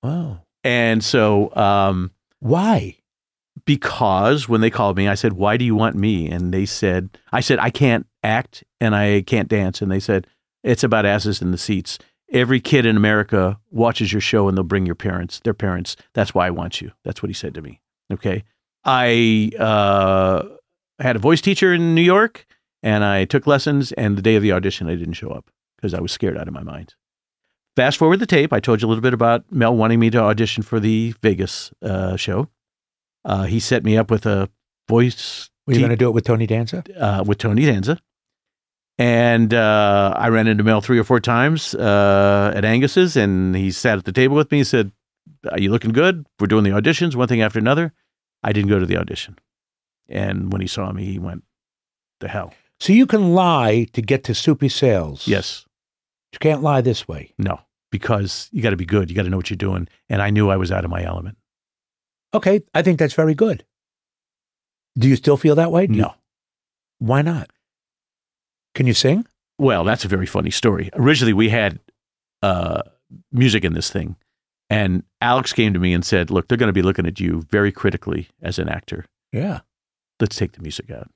[0.03, 0.41] wow.
[0.63, 2.11] and so um,
[2.45, 2.97] Why?
[3.65, 7.17] because when they called me, I said, "Why do you want me?" And they said,
[7.31, 10.27] "I said I can't act and I can't dance." And they said,
[10.63, 11.97] "It's about asses in the seats.
[12.31, 15.95] Every kid in America watches your show and they'll bring your parents, their parents.
[16.13, 17.81] That's why I want you." That's what he said to me.
[18.11, 18.43] Okay,
[18.83, 20.43] I uh,
[20.99, 22.45] had a voice teacher in New York,
[22.83, 23.91] and I took lessons.
[23.93, 26.47] And the day of the audition, I didn't show up because I was scared out
[26.47, 26.95] of my mind.
[27.75, 28.53] Fast forward the tape.
[28.53, 31.71] I told you a little bit about Mel wanting me to audition for the Vegas
[31.81, 32.47] uh, show.
[33.25, 34.49] Uh, he set me up with a
[34.87, 36.83] voice Were you going to do it with Tony Danza?
[36.97, 37.99] uh, with Tony Danza.
[38.97, 43.71] And uh, I ran into Mel three or four times uh, at Angus's, and he
[43.71, 44.59] sat at the table with me.
[44.59, 44.91] He said,
[45.51, 46.25] Are you looking good?
[46.39, 47.91] We're doing the auditions, one thing after another.
[48.41, 49.37] I didn't go to the audition.
[50.07, 51.43] And when he saw me, he went,
[52.21, 52.53] The hell.
[52.79, 55.27] So you can lie to get to soupy sales.
[55.27, 55.65] Yes.
[56.31, 57.33] You can't lie this way.
[57.37, 57.59] No.
[57.95, 59.09] Because you got to be good.
[59.09, 59.87] You got to know what you're doing.
[60.09, 61.37] And I knew I was out of my element.
[62.33, 63.63] Okay, I think that's very good.
[64.97, 65.87] Do you still feel that way?
[65.87, 66.13] No.
[66.99, 67.49] why not?
[68.73, 69.25] Can you sing?
[69.57, 70.89] Well, that's a very funny story.
[70.93, 71.79] Originally, we had
[72.41, 72.81] uh,
[73.31, 74.17] music in this thing,
[74.69, 77.43] and Alex came to me and said, "Look, they're going to be looking at you
[77.49, 79.05] very critically as an actor.
[79.31, 79.61] Yeah.
[80.19, 81.09] Let's take the music out."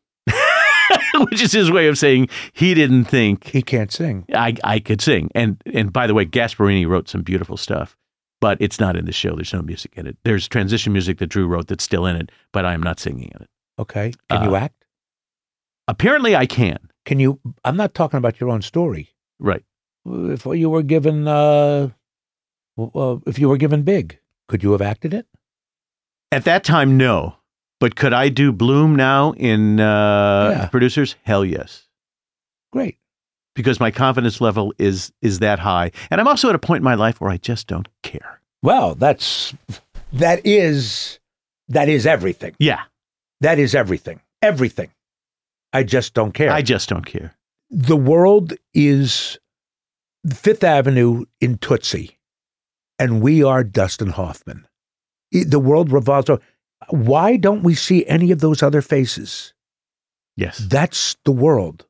[1.29, 4.25] Which is his way of saying he didn't think He can't sing.
[4.33, 5.29] I, I could sing.
[5.35, 7.95] And and by the way, Gasparini wrote some beautiful stuff,
[8.41, 9.35] but it's not in the show.
[9.35, 10.17] There's no music in it.
[10.23, 13.31] There's transition music that Drew wrote that's still in it, but I am not singing
[13.35, 13.49] in it.
[13.79, 14.13] Okay.
[14.29, 14.85] Can you Uh, act?
[15.87, 16.77] Apparently, I can.
[17.05, 17.39] Can you?
[17.65, 19.09] I'm not talking about your own story.
[19.39, 19.63] Right.
[20.05, 21.89] If you were given, uh,
[22.75, 25.25] well, if you were given big, could you have acted it?
[26.31, 27.35] At that time, no.
[27.79, 30.65] But could I do Bloom now in uh, Yeah.
[30.67, 31.15] producers?
[31.23, 31.87] Hell yes.
[32.71, 32.97] Great.
[33.55, 36.83] Because my confidence level is is that high, and I'm also at a point in
[36.83, 38.41] my life where I just don't care.
[38.61, 39.53] Well, that's
[40.13, 41.19] that is
[41.67, 42.55] that is everything.
[42.59, 42.81] Yeah,
[43.41, 44.21] That is everything.
[44.41, 44.89] Everything.
[45.73, 46.51] I just don't care.
[46.51, 47.35] I just don't care.
[47.69, 49.37] the world is
[50.27, 52.17] Fifth Avenue in Tootsie,
[52.97, 54.67] and we are Dustin Hoffman.
[55.31, 56.29] The world revolves.
[56.29, 56.41] around-
[56.89, 59.53] Why don't we see any of those other faces?
[60.37, 60.57] Yes.
[60.57, 61.85] That's the world.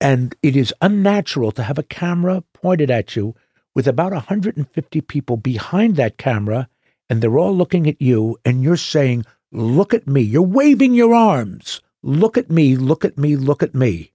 [0.00, 3.34] And it is unnatural to have a camera pointed at you
[3.74, 6.68] with about 150 people behind that camera,
[7.10, 10.20] and they're all looking at you, and you're saying, Look at me.
[10.22, 11.82] You're waving your arms.
[12.04, 14.12] Look at me, look at me, look at me.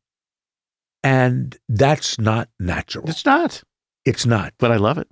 [1.04, 3.08] And that's not natural.
[3.10, 3.62] It's not,
[4.06, 4.54] It's not.
[4.58, 5.10] but I love it.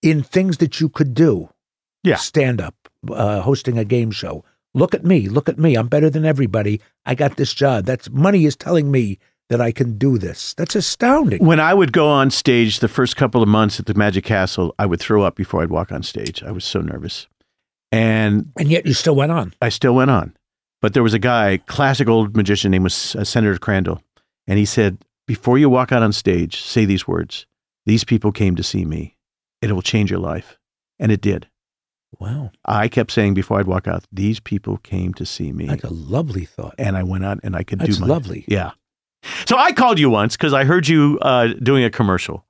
[0.00, 1.50] In things that you could do,
[2.02, 2.16] Yeah.
[2.16, 4.44] stand up, uh, hosting a game show.
[4.74, 5.76] Look at me, look at me.
[5.76, 6.80] I'm better than everybody.
[7.04, 7.84] I got this job.
[7.84, 9.18] That's money is telling me
[9.50, 10.54] that I can do this.
[10.54, 11.44] That's astounding.
[11.44, 14.74] When I would go on stage the first couple of months at the Magic Castle,
[14.78, 16.42] I would throw up before I'd walk on stage.
[16.42, 17.28] I was so nervous,
[17.90, 19.52] and And yet you still went on.
[19.60, 20.34] I still went on.
[20.80, 24.02] But there was a guy, classic old magician, name was uh, Senator Crandall,
[24.46, 27.46] and he said, "Before you walk out on stage, say these words:
[27.84, 29.16] These people came to see me.
[29.60, 30.58] It will change your life,"
[30.98, 31.46] and it did.
[32.18, 32.50] Wow.
[32.64, 35.92] I kept saying before I'd walk out, "These people came to see me," That's a
[35.92, 36.74] lovely thought.
[36.78, 38.44] and I went out and I could That's do my lovely.
[38.46, 38.72] Yeah.
[39.46, 42.44] So I called you once because I heard you uh, doing a commercial,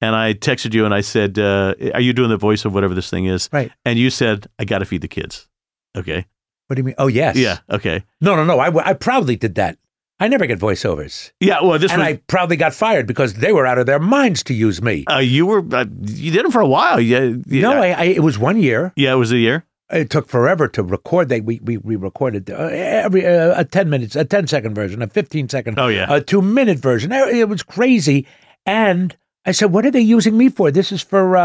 [0.00, 2.94] and I texted you and I said, uh, "Are you doing the voice of whatever
[2.94, 3.72] this thing is?" Right.
[3.84, 5.48] And you said, "I got to feed the kids."
[5.96, 6.26] Okay.
[6.66, 6.96] What do you mean?
[6.98, 7.36] Oh, yes.
[7.36, 7.58] Yeah.
[7.70, 8.02] Okay.
[8.20, 8.58] No, no, no.
[8.58, 9.78] I, I proudly did that.
[10.18, 11.32] I never get voiceovers.
[11.40, 11.62] Yeah.
[11.62, 12.08] Well, this and was.
[12.08, 15.04] I probably got fired because they were out of their minds to use me.
[15.10, 17.00] uh, you were uh, you did them for a while.
[17.00, 17.34] Yeah.
[17.46, 17.60] yeah.
[17.62, 18.92] No, I, I, it was one year.
[18.96, 19.64] Yeah, it was a year.
[19.90, 21.28] It took forever to record.
[21.28, 25.00] They we we, we recorded uh, every uh, a ten minutes, a 10 second version,
[25.02, 26.06] a fifteen second, Oh, yeah.
[26.08, 27.12] a two minute version.
[27.12, 28.26] It it was crazy.
[28.64, 30.70] And I said, "What are they using me for?
[30.72, 31.36] This is for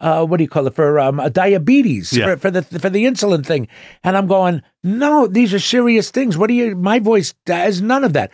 [0.00, 0.74] uh, what do you call it?
[0.74, 2.26] For um, uh, diabetes, Yeah.
[2.26, 3.68] for, for the for the insulin thing."
[4.04, 6.36] And I'm going, "No, these are serious things.
[6.36, 6.76] What do you?
[6.76, 8.30] My voice has none of that.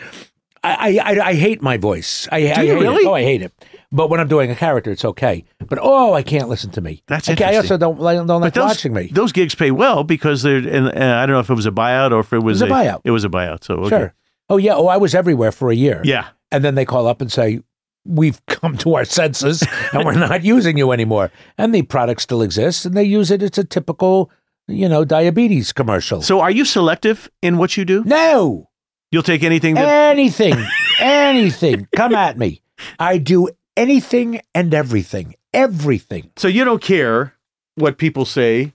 [0.65, 2.29] I I, I, hate my voice.
[2.31, 2.75] I, I you hate it.
[2.75, 3.05] really?
[3.05, 3.53] Oh, I hate it.
[3.91, 5.45] But when I'm doing a character, it's okay.
[5.69, 7.03] But oh, I can't listen to me.
[7.09, 9.09] That's okay, I also don't like don't like those, watching me.
[9.13, 10.57] Those gigs pay well because they're.
[10.57, 12.63] And uh, I don't know if it was a buyout or if it was, was
[12.63, 13.01] a buyout.
[13.05, 13.65] It was a buyout.
[13.65, 13.89] So okay.
[13.89, 14.15] Sure.
[14.49, 14.75] Oh yeah.
[14.75, 16.01] Oh, I was everywhere for a year.
[16.05, 16.29] Yeah.
[16.51, 17.61] And then they call up and say,
[18.05, 22.43] "We've come to our senses, and we're not using you anymore." And the product still
[22.43, 23.43] exists, and they use it.
[23.43, 24.31] It's a typical,
[24.69, 26.23] you know, diabetes commercial.
[26.23, 28.03] So are you selective in what you do?
[28.05, 28.69] no,
[29.11, 29.87] You'll take anything that.
[30.13, 30.55] anything,
[31.01, 31.87] anything.
[31.95, 32.63] Come at me.
[32.99, 35.35] I do anything and everything.
[35.53, 36.31] Everything.
[36.37, 37.35] So you don't care
[37.75, 38.73] what people say.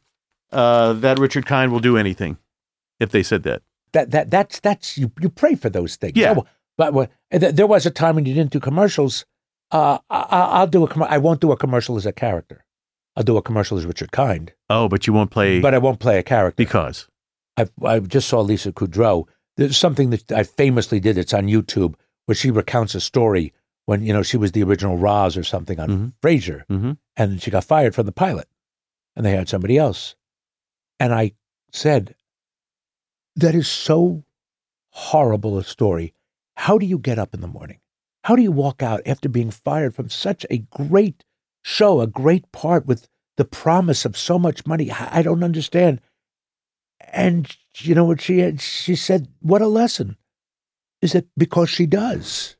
[0.52, 2.38] Uh, that Richard Kind will do anything
[3.00, 3.64] if they said that.
[3.94, 5.12] That that that's that's you.
[5.20, 6.14] You pray for those things.
[6.16, 6.36] Yeah.
[6.38, 6.46] Oh,
[6.78, 9.26] but, there was a time when you didn't do commercials.
[9.72, 10.88] Uh, I, I- I'll do a.
[10.88, 12.64] commer- I won't do a commercial as a character.
[13.16, 16.00] I'll do a commercial as Richard Kind, Oh, but you won't play but I won't
[16.00, 16.56] play a character.
[16.64, 17.08] because.
[17.58, 19.26] I I just saw Lisa Kudrow.
[19.58, 21.18] There's something that I famously did.
[21.18, 21.96] It's on YouTube
[22.28, 23.54] where she recounts a story
[23.88, 26.14] when you know she was the original Roz or something on Mhm.
[26.22, 28.48] Frasier, hmm and she got fired from the pilot,
[29.16, 30.16] and they had somebody else.
[31.00, 31.34] And I
[31.72, 32.14] said,
[33.36, 34.24] "That is so
[34.92, 36.14] horrible a story.
[36.58, 37.80] How do you get up in the morning?
[38.24, 41.24] How do you walk out after being fired from such a great
[41.64, 44.92] show, a great part with the promise of so much money?
[44.92, 46.02] I don't understand."
[47.14, 48.60] And you know what she had?
[48.60, 50.18] She said, "What a lesson!
[51.02, 52.58] Is it because she does?"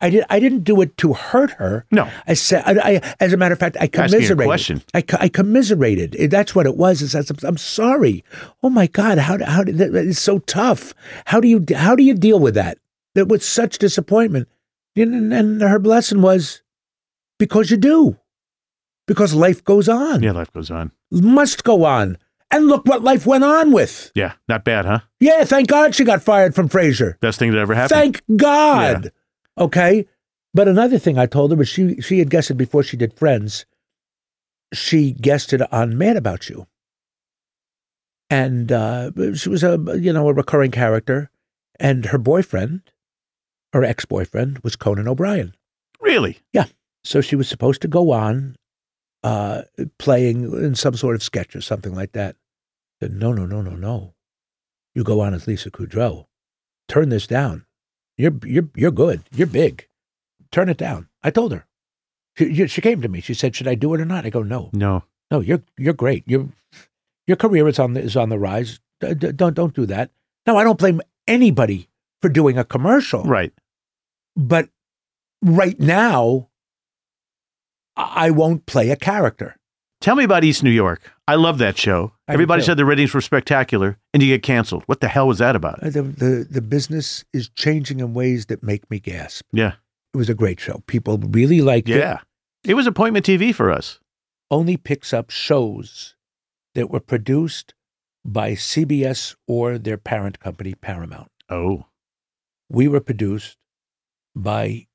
[0.00, 0.24] I did.
[0.30, 1.84] I didn't do it to hurt her.
[1.90, 2.08] No.
[2.26, 4.46] I said, I, I, as a matter of fact, I commiserated.
[4.46, 4.82] question.
[4.94, 6.12] I, I commiserated.
[6.30, 7.02] That's what it was.
[7.02, 8.24] Is I'm, I'm sorry.
[8.62, 9.18] Oh my God!
[9.18, 10.94] How how did that, it's so tough?
[11.26, 12.78] How do you how do you deal with that?
[13.14, 14.48] That was such disappointment.
[14.96, 16.62] And, and her lesson was
[17.38, 18.18] because you do,
[19.06, 20.92] because life goes on, Yeah, life goes on.
[21.10, 22.18] must go on.
[22.52, 24.10] And look what life went on with.
[24.14, 25.00] Yeah, not bad, huh?
[25.20, 27.18] Yeah, thank God she got fired from Frasier.
[27.20, 27.90] Best thing that ever happened.
[27.90, 29.12] Thank God.
[29.56, 30.06] Okay.
[30.52, 33.16] But another thing I told her was she she had guessed it before she did
[33.16, 33.66] Friends.
[34.74, 36.66] She guessed it on Mad About You.
[38.28, 41.30] And uh, she was a you know a recurring character,
[41.78, 42.82] and her boyfriend,
[43.72, 45.54] her ex boyfriend, was Conan O'Brien.
[46.00, 46.38] really?
[46.52, 46.64] Yeah.
[47.04, 48.56] So she was supposed to go on,
[49.22, 49.62] uh,
[49.98, 52.36] playing in some sort of sketch or something like that.
[53.00, 54.14] Said, no, no, no, no, no.
[54.94, 56.26] You go on as Lisa Kudrow.
[56.88, 57.64] Turn this down.
[58.18, 59.22] You're you're you're good.
[59.32, 59.86] You're big.
[60.50, 61.08] Turn it down.
[61.22, 61.64] I told her.
[62.36, 63.20] She, she- came to me.
[63.20, 65.04] She said, "Should I do it or not?" I go, "No, No.
[65.30, 65.40] no.
[65.40, 66.24] You're you're great.
[66.26, 66.48] Your
[67.26, 68.80] your career is on the is on the rise.
[69.00, 70.10] D- d- don't don't do that."
[70.46, 71.88] No, I don't blame anybody
[72.20, 73.52] for doing a commercial Right.
[74.40, 74.68] But
[75.42, 76.48] right now
[77.96, 79.56] I won't play a character.
[80.00, 81.12] Tell me about East New York.
[81.28, 82.12] I love that show.
[82.26, 84.82] I Everybody said the ratings were spectacular, and you get canceled.
[84.86, 85.82] What the hell was that about?
[85.82, 89.44] Uh, The, the the business is changing in ways that make me gasp.
[89.52, 89.74] Yeah.
[90.14, 90.82] It was a great show.
[90.86, 91.98] People really liked it.
[91.98, 92.20] Yeah.
[92.64, 94.00] It was appointment TV for us.
[94.50, 96.16] Only picks up shows
[96.74, 97.74] that were produced
[98.24, 101.30] by CBS or their parent company Paramount.
[101.48, 101.84] Oh.
[102.70, 103.56] We were produced
[104.34, 104.86] by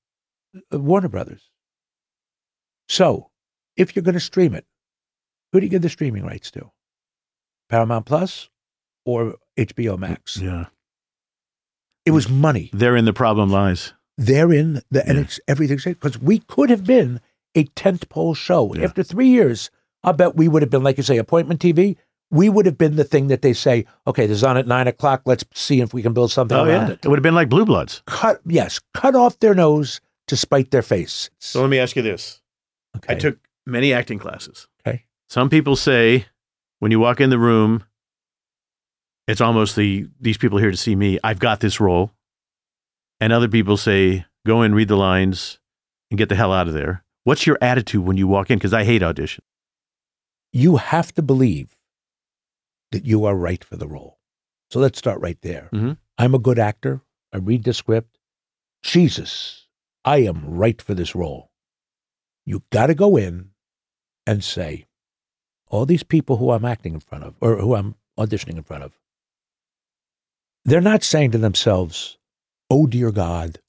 [0.73, 1.49] uh, Warner Brothers.
[2.87, 3.31] So,
[3.77, 4.65] if you're going to stream it,
[5.51, 6.71] who do you give the streaming rights to?
[7.69, 8.49] Paramount Plus
[9.05, 10.37] or HBO Max?
[10.37, 10.65] Yeah.
[12.05, 12.69] It was money.
[12.73, 13.93] Therein the problem lies.
[14.17, 15.23] They're in the, and Yeah.
[15.23, 17.19] it's everything's because we could have been
[17.55, 18.73] a tentpole show.
[18.75, 18.83] Yeah.
[18.83, 19.71] After three years,
[20.03, 21.97] I bet we would have been, like you say, appointment TV.
[22.35, 24.87] We would have been the thing that they say, okay, this is on at nine
[24.87, 25.21] o'clock.
[25.25, 26.93] Let's see if we can build something Oh, around yeah.
[26.93, 26.99] it.
[27.05, 28.03] It would have been like Blue Bloods.
[28.07, 31.29] Cut, yes, cut off their nose to spite their face.
[31.39, 32.41] So let me ask you this.
[32.97, 33.13] okay.
[33.13, 34.67] I took many acting classes.
[34.85, 35.05] Okay.
[35.29, 36.25] Some people say
[36.79, 37.83] when you walk in the room,
[39.27, 41.17] it's almost the these people here to see me.
[41.23, 42.11] I've got this role.
[43.21, 45.57] And other people say, go in, read the lines,
[46.11, 47.03] and get the hell out of there.
[47.23, 48.57] What's your attitude when you walk in?
[48.59, 49.43] Because I hate audition.
[50.51, 51.75] you have to believe
[52.91, 54.19] that you are right for the role.
[54.69, 55.69] So let's start right there.
[55.73, 55.97] Mhm.
[56.17, 57.01] I'm a good actor.
[57.33, 58.17] I read the script.
[58.83, 59.67] Jesus,
[60.03, 61.51] I am right for this role.
[62.45, 63.51] You got to go in
[64.27, 64.85] and say,
[65.67, 68.83] all these people who I'm acting in front of, or who I'm auditioning in front
[68.83, 68.97] of,
[70.63, 72.17] they're not saying to themselves,
[72.69, 73.59] oh dear God,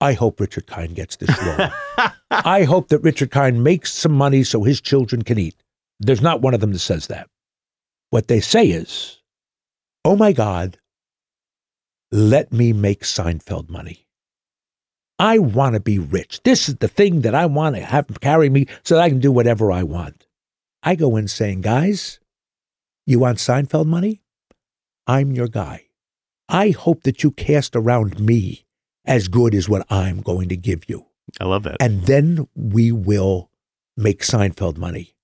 [0.00, 1.68] I hope Richard Kind gets this role.
[2.30, 5.56] I hope that Richard Kind makes some money so his children can eat.
[6.00, 7.28] There's not one of them that says that.
[8.16, 9.18] What they say is,
[10.02, 10.78] oh my God,
[12.10, 14.06] let me make Seinfeld money.
[15.18, 16.40] I want to be rich.
[16.42, 19.20] This is the thing that I want to have carry me so that I can
[19.20, 20.26] do whatever I want.
[20.82, 22.18] I go in saying, guys,
[23.04, 24.22] you want Seinfeld money?
[25.06, 25.88] I'm your guy.
[26.48, 28.64] I hope that you cast around me
[29.04, 31.04] as good as what I'm going to give you.
[31.38, 31.76] I love that.
[31.80, 33.50] And then we will
[33.94, 35.14] make Seinfeld money.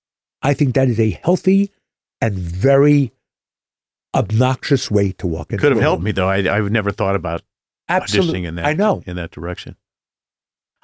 [0.43, 1.71] I think that is a healthy
[2.25, 3.11] and very
[4.15, 6.05] obnoxious way to walk into Could have helped room.
[6.05, 6.29] me though.
[6.29, 7.41] I I've never thought about
[7.89, 8.41] Absolutely.
[8.41, 8.65] auditioning in that.
[8.65, 9.03] I know.
[9.05, 9.75] in that direction.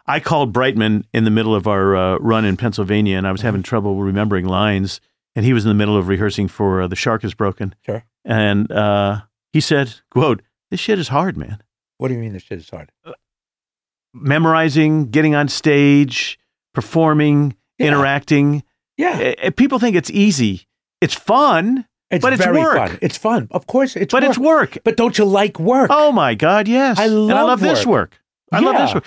[0.07, 3.33] I called Brightman in the middle of our uh, run in Pennsylvania, and I Mm-hmm.
[3.33, 4.99] was having trouble remembering lines.
[5.35, 8.03] And he was in the middle of rehearsing for uh, "The Shark Is Broken," Sure.
[8.25, 9.21] and uh,
[9.53, 11.61] he said, "quote This shit is hard, man.
[11.99, 12.91] What do you mean this shit is hard?
[14.13, 16.39] Memorizing, getting on stage,
[16.73, 17.87] performing, Yeah.
[17.89, 18.63] interacting.
[18.97, 19.33] Yeah.
[19.43, 20.67] Uh, people think it's easy.
[21.02, 22.76] It's fun, It's but it's work.
[22.76, 22.97] fun.
[23.02, 23.47] It's fun.
[23.52, 24.30] Of course, it's but work.
[24.30, 24.78] it's work.
[24.84, 25.89] But don't you like work?
[25.93, 26.97] Oh my God, yes.
[27.00, 28.12] I and I love love this work.
[28.12, 28.22] work.
[28.52, 29.06] I love this work.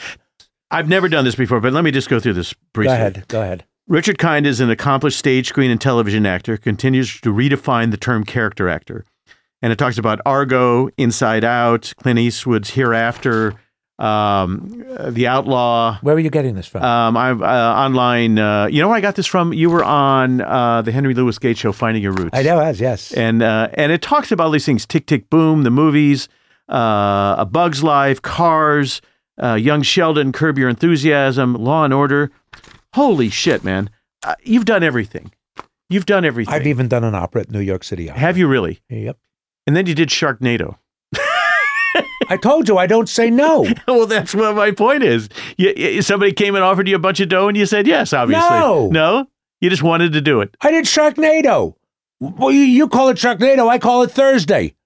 [0.70, 2.88] I've never done this before, but let me just go through this briefly.
[2.88, 3.24] go ahead.
[3.28, 3.64] Go ahead.
[3.88, 8.24] Richard Kind is an accomplished stage, screen, and television actor, continues to redefine the term
[8.24, 9.04] character actor.
[9.60, 13.54] And it talks about Argo, Inside Out, Clint Eastwood's Hereafter,
[13.98, 15.98] um, The Outlaw.
[16.02, 16.82] Where were you getting this from?
[16.82, 18.38] Um, I'm uh, online.
[18.38, 19.52] Uh, you know where I got this from?
[19.52, 22.30] You were on uh, the Henry Louis Gates show, Finding Your Roots.
[22.36, 23.12] I know as yes.
[23.12, 26.28] And uh, and it talks about all these things: Tick Tick Boom, the movies,
[26.68, 29.00] uh, A Bug's Life, Cars,
[29.42, 32.30] uh, Young Sheldon, Curb Your Enthusiasm, Law and Order.
[32.94, 33.90] Holy shit, man!
[34.24, 35.32] Uh, you've done everything.
[35.88, 36.54] You've done everything.
[36.54, 38.08] I've even done an opera at New York City.
[38.08, 38.20] Opera.
[38.20, 38.80] Have you really?
[38.88, 39.18] Yep.
[39.66, 40.78] And then you did Sharknado.
[42.32, 43.66] I told you I don't say no.
[43.88, 45.28] well, that's what my point is.
[45.58, 48.12] You, you- somebody came and offered you a bunch of dough, and you said yes.
[48.12, 48.88] Obviously, No.
[48.90, 49.28] no.
[49.60, 50.56] You just wanted to do it.
[50.62, 51.74] I did Sharknado.
[52.20, 53.68] Well, you, you call it Sharknado.
[53.68, 54.74] I call it Thursday.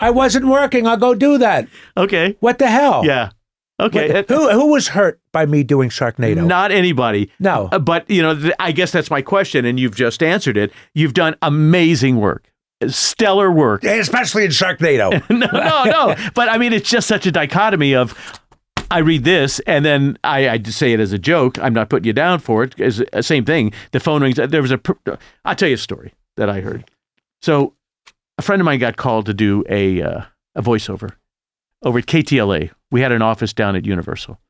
[0.00, 0.86] I wasn't working.
[0.86, 1.68] I'll go do that.
[1.96, 2.36] Okay.
[2.40, 3.04] What the hell?
[3.04, 3.30] Yeah.
[3.78, 4.24] Okay.
[4.28, 6.46] Who who was hurt by me doing Sharknado?
[6.46, 7.30] Not anybody.
[7.38, 7.68] No.
[7.72, 10.72] Uh, but you know, th- I guess that's my question, and you've just answered it.
[10.94, 12.49] You've done amazing work,
[12.88, 13.84] stellar work.
[13.84, 15.28] Especially in Sharknado.
[15.30, 16.30] no, no, no.
[16.34, 18.16] But I mean, it's just such a dichotomy of.
[18.92, 21.60] I read this and then I, I say it as a joke.
[21.60, 22.74] I'm not putting you down for it.
[22.76, 23.72] It's the same thing.
[23.92, 24.34] The phone rings.
[24.36, 24.80] There was a.
[25.44, 26.90] I'll tell you a story that I heard.
[27.40, 27.74] So,
[28.36, 30.22] a friend of mine got called to do a uh,
[30.56, 31.12] a voiceover
[31.84, 32.72] over at KTLA.
[32.90, 34.40] We had an office down at Universal,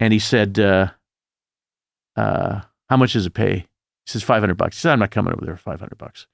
[0.00, 0.88] and he said, uh,
[2.16, 3.66] uh, "How much does it pay?"
[4.06, 4.76] He says, 500 bucks.
[4.76, 6.26] He said, I'm not coming over there for 500 bucks.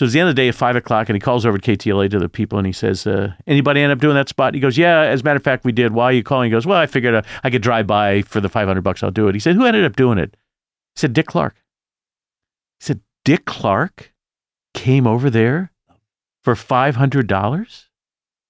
[0.00, 1.76] So it's the end of the day at five o'clock, and he calls over to
[1.76, 4.60] KTLA to the people, and he says, uh, "Anybody end up doing that spot?" He
[4.60, 5.92] goes, "Yeah." As a matter of fact, we did.
[5.92, 6.46] Why are you calling?
[6.46, 9.02] He goes, "Well, I figured uh, I could drive by for the five hundred bucks.
[9.02, 10.38] I'll do it." He said, "Who ended up doing it?"
[10.94, 11.54] He said, "Dick Clark."
[12.78, 14.14] He said, "Dick Clark
[14.72, 15.70] came over there
[16.44, 17.90] for five hundred dollars."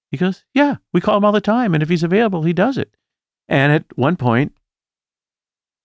[0.09, 2.77] He goes, "Yeah, we call him all the time, and if he's available, he does
[2.77, 2.95] it."
[3.49, 4.53] And at one point,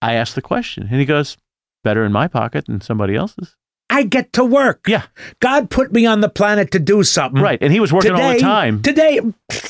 [0.00, 1.36] I asked the question, and he goes,
[1.82, 3.56] "Better in my pocket than somebody else's."
[3.96, 4.86] I get to work.
[4.86, 5.04] Yeah.
[5.40, 7.40] God put me on the planet to do something.
[7.40, 8.82] Right, and he was working today, all the time.
[8.82, 9.20] Today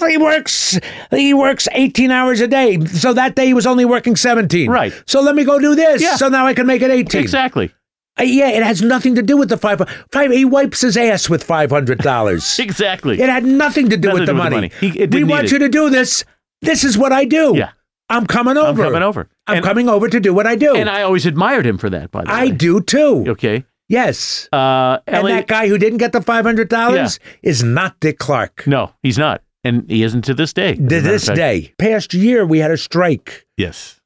[0.09, 0.79] he works
[1.12, 2.85] he works 18 hours a day.
[2.87, 4.68] So that day he was only working 17.
[4.68, 4.93] Right.
[5.07, 6.03] So let me go do this.
[6.03, 6.16] Yeah.
[6.16, 7.20] So now I can make it 18.
[7.20, 7.72] Exactly.
[8.18, 9.81] Uh, yeah, it has nothing to do with the five.
[10.11, 12.59] five he wipes his ass with five hundred dollars.
[12.66, 13.20] Exactly.
[13.20, 14.70] it had nothing to do Nothing with to the do with the money.
[14.81, 15.61] He- it we want need you it.
[15.61, 16.24] to do this.
[16.62, 17.53] This is what I do.
[17.55, 17.70] Yeah.
[18.09, 18.83] I'm coming over.
[18.83, 19.29] I'm coming over.
[19.47, 20.74] I'm and, coming over to do what I do.
[20.74, 22.51] and I always admired him for that, by the I way.
[22.51, 23.24] I do too.
[23.29, 23.64] Okay.
[23.89, 24.49] Yes.
[24.53, 28.18] Uh, and LA that guy who didn't get the five hundred dollars is not Dick
[28.18, 28.66] Clark.
[28.66, 29.43] No, he's not.
[29.64, 30.74] And he isn't to this day.
[30.76, 33.47] To this day, past year we had a strike.
[33.57, 34.01] Yes.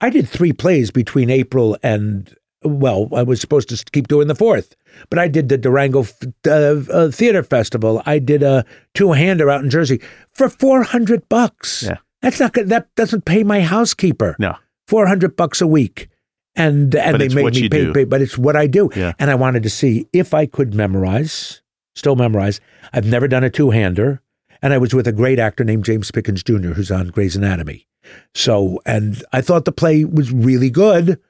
[0.00, 4.34] I did three plays between April and well, I was supposed to keep doing the
[4.34, 4.74] fourth,
[5.10, 6.06] but I did the Durango
[6.46, 8.02] uh, uh, Theater Festival.
[8.06, 10.00] I did a two-hander out in Jersey
[10.32, 11.82] for four hundred bucks.
[11.82, 11.98] Yeah.
[12.22, 12.68] that's not good.
[12.70, 14.34] That doesn't pay my housekeeper.
[14.38, 14.56] No.
[14.88, 16.08] four hundred bucks a week,
[16.56, 18.04] and and But they made me pay, pay.
[18.04, 18.90] But it's what I do.
[18.94, 19.12] Yeah.
[19.18, 21.62] And I wanted to see if I could memorize.
[21.96, 22.60] Still memorize.
[22.92, 24.20] I've never done a two-hander,
[24.60, 27.86] and I was with a great actor named James Pickens Jr., who's on Grey's Anatomy.
[28.34, 31.20] So, and I thought the play was really good.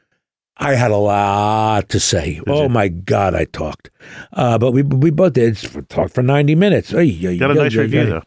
[0.56, 2.40] I had a lot to say.
[2.46, 2.68] oh you?
[2.68, 3.90] my God, I talked.
[4.32, 5.56] Uh, but we we both did
[5.88, 6.94] talk for ninety minutes.
[6.94, 8.22] Ay, Got a ay, nice review, though.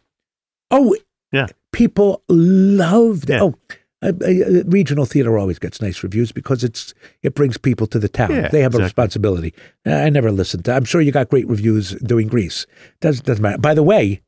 [0.70, 0.96] Oh,
[1.32, 1.46] Yeah.
[1.72, 3.34] People loved it.
[3.34, 3.42] Yeah.
[3.42, 3.54] Oh,
[4.00, 8.08] Uh, uh, regional theater always gets nice reviews because it's it brings people to the
[8.08, 8.30] town.
[8.30, 9.52] Yeah, they have a responsibility.
[9.84, 10.72] Uh, I never listened to.
[10.72, 12.64] I'm sure you got great reviews doing Grease.
[13.00, 13.58] Doesn't doesn't matter.
[13.58, 14.22] By the way,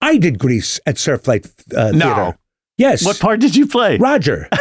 [0.00, 2.06] I did Grease at Surflight uh, No.
[2.06, 2.38] Theater.
[2.76, 3.98] Yes, What part did you play?
[3.98, 4.48] Roger.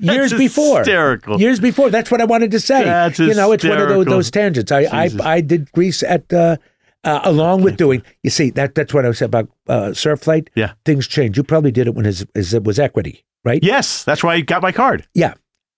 [0.00, 0.78] Years before.
[0.78, 1.40] hysterical.
[1.40, 1.90] Years before.
[1.90, 2.84] That's what I wanted to say.
[2.84, 4.72] That's you know, it's one of those, those tangents.
[4.72, 5.10] I, I.
[5.22, 6.56] I did Grease at uh,
[7.04, 8.02] uh, along with doing.
[8.22, 10.48] You see, that that's what I was about uh, Surflight.
[10.54, 10.72] Yeah.
[10.84, 11.36] things change.
[11.36, 13.62] You probably did it when his, his it was equity, right?
[13.62, 15.06] Yes, that's why I got my card.
[15.14, 15.34] Yeah.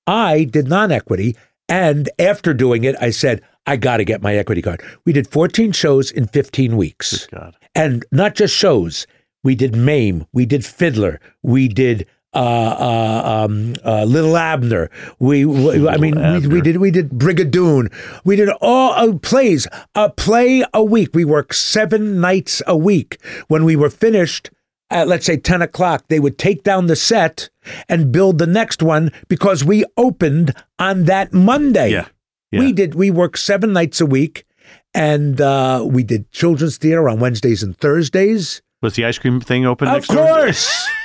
[0.06, 1.36] I did non-equity,
[1.68, 4.82] and after doing it, I said I got to get my equity card.
[5.06, 7.26] We did 14 shows in 15 weeks.
[7.26, 7.56] God.
[7.74, 9.06] and not just shows.
[9.44, 14.90] We did Mame, we did Fiddler, we did uh, uh, um, uh, Little Abner.
[15.18, 17.92] We, we I mean, we, we did we did Brigadoon.
[18.24, 21.10] We did all uh, plays, a play a week.
[21.14, 23.18] We worked seven nights a week.
[23.48, 24.50] When we were finished.
[24.90, 27.48] At let's say 10 o'clock, they would take down the set
[27.88, 31.92] and build the next one because we opened on that Monday.
[31.92, 32.08] Yeah.
[32.50, 32.60] Yeah.
[32.60, 34.44] We did, we worked seven nights a week
[34.92, 38.60] and uh, we did children's theater on Wednesdays and Thursdays.
[38.82, 40.86] Was the ice cream thing open Of next course.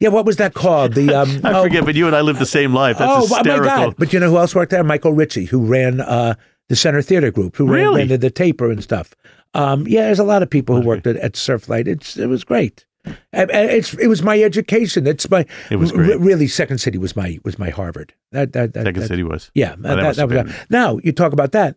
[0.00, 0.94] yeah, what was that called?
[0.94, 2.98] The um, I oh, forget, but you and I lived the same life.
[2.98, 3.64] That's oh my hysterical.
[3.66, 3.94] God!
[3.98, 4.84] But you know who else worked there?
[4.84, 6.34] Michael Ritchie, who ran uh,
[6.68, 7.98] the Center Theater Group, who ran, Really?
[8.00, 9.14] ran the, the taper and stuff.
[9.54, 11.86] Um, yeah, there's a lot of people who worked at, at Surflight.
[11.86, 12.86] It's it was great.
[13.32, 15.06] It's it was my education.
[15.06, 18.14] It's my It was r- really Second City was my was my Harvard.
[18.32, 19.50] That that, that Second that- City was.
[19.54, 21.76] Yeah, Oh, that, that was now you talk about that.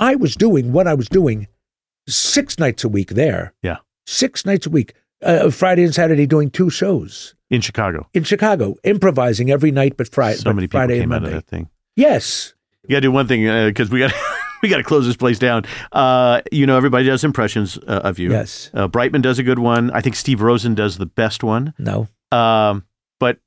[0.00, 1.46] I was doing what I was doing
[2.08, 3.54] six nights a week there.
[3.62, 3.76] Yeah.
[4.06, 8.08] six nights a week, uh, Friday and Saturday, doing two shows In Chicago.
[8.14, 11.30] in Chicago, improvising every night, but Friday, So but many people Friday came out of
[11.30, 11.68] that thing.
[11.96, 12.54] Yes,
[12.84, 14.12] You got to do one thing because we got
[14.62, 15.64] we got to close this place down.
[15.92, 18.30] Uh, you know, everybody does impressions uh, of you.
[18.30, 18.70] Yes.
[18.74, 19.90] Uh, Brightman does a good one.
[19.90, 21.74] I think Steve Rosen does the best one.
[21.78, 22.84] no, Um,
[23.20, 23.38] but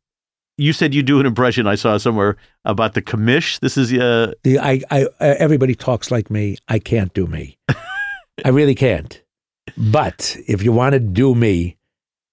[0.57, 3.59] you said you do an impression I saw somewhere about the commish.
[3.59, 6.57] This is uh, the I, I uh, everybody talks like me.
[6.67, 7.57] I can't do me.
[8.45, 9.21] I really can't.
[9.77, 11.77] But if you want to do me,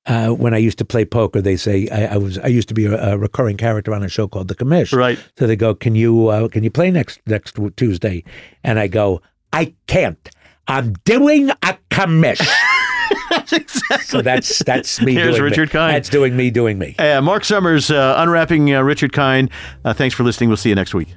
[0.06, 2.74] uh, when I used to play poker, they say I, I was I used to
[2.74, 4.92] be a, a recurring character on a show called The Commish.
[4.96, 5.18] right.
[5.38, 8.24] So they go, "Can you uh, can you play next next Tuesday?"
[8.64, 9.22] And I go,
[9.52, 10.30] "I can't.
[10.68, 12.44] I'm doing a commish."
[13.30, 14.04] That's exactly.
[14.06, 15.14] so that's that's me.
[15.14, 15.72] Here's doing Richard me.
[15.72, 15.94] Kind.
[15.96, 16.94] That's doing me doing me.
[16.98, 19.50] Uh, Marc Summers uh, unwrapping uh, Richard Kind.
[19.84, 20.48] Uh, thanks for listening.
[20.50, 21.14] We'll see you next week.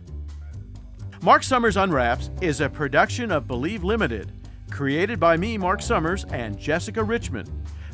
[1.22, 4.32] Marc Summers Unwraps is a production of Believe Limited,
[4.72, 7.50] created by me, Marc Summers, and Jessica Richmond.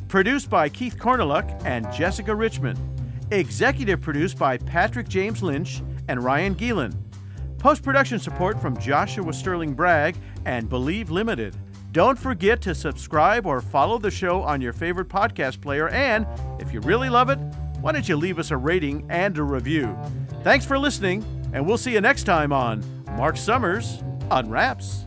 [0.08, 2.78] Produced by Keith Korneluk and Jessica Richmond.
[3.30, 6.94] Executive produced by Patrick James Lynch and Ryan Geelan.
[7.58, 11.56] Post production support from Joshua Sterling Bragg and Believe Limited.
[11.92, 15.88] Don't forget to subscribe or follow the show on your favorite podcast player.
[15.90, 16.26] And
[16.58, 17.38] if you really love it,
[17.80, 19.96] why don't you leave us a rating and a review?
[20.42, 22.82] Thanks for listening, and we'll see you next time on
[23.16, 25.06] Marc Summers Unwraps.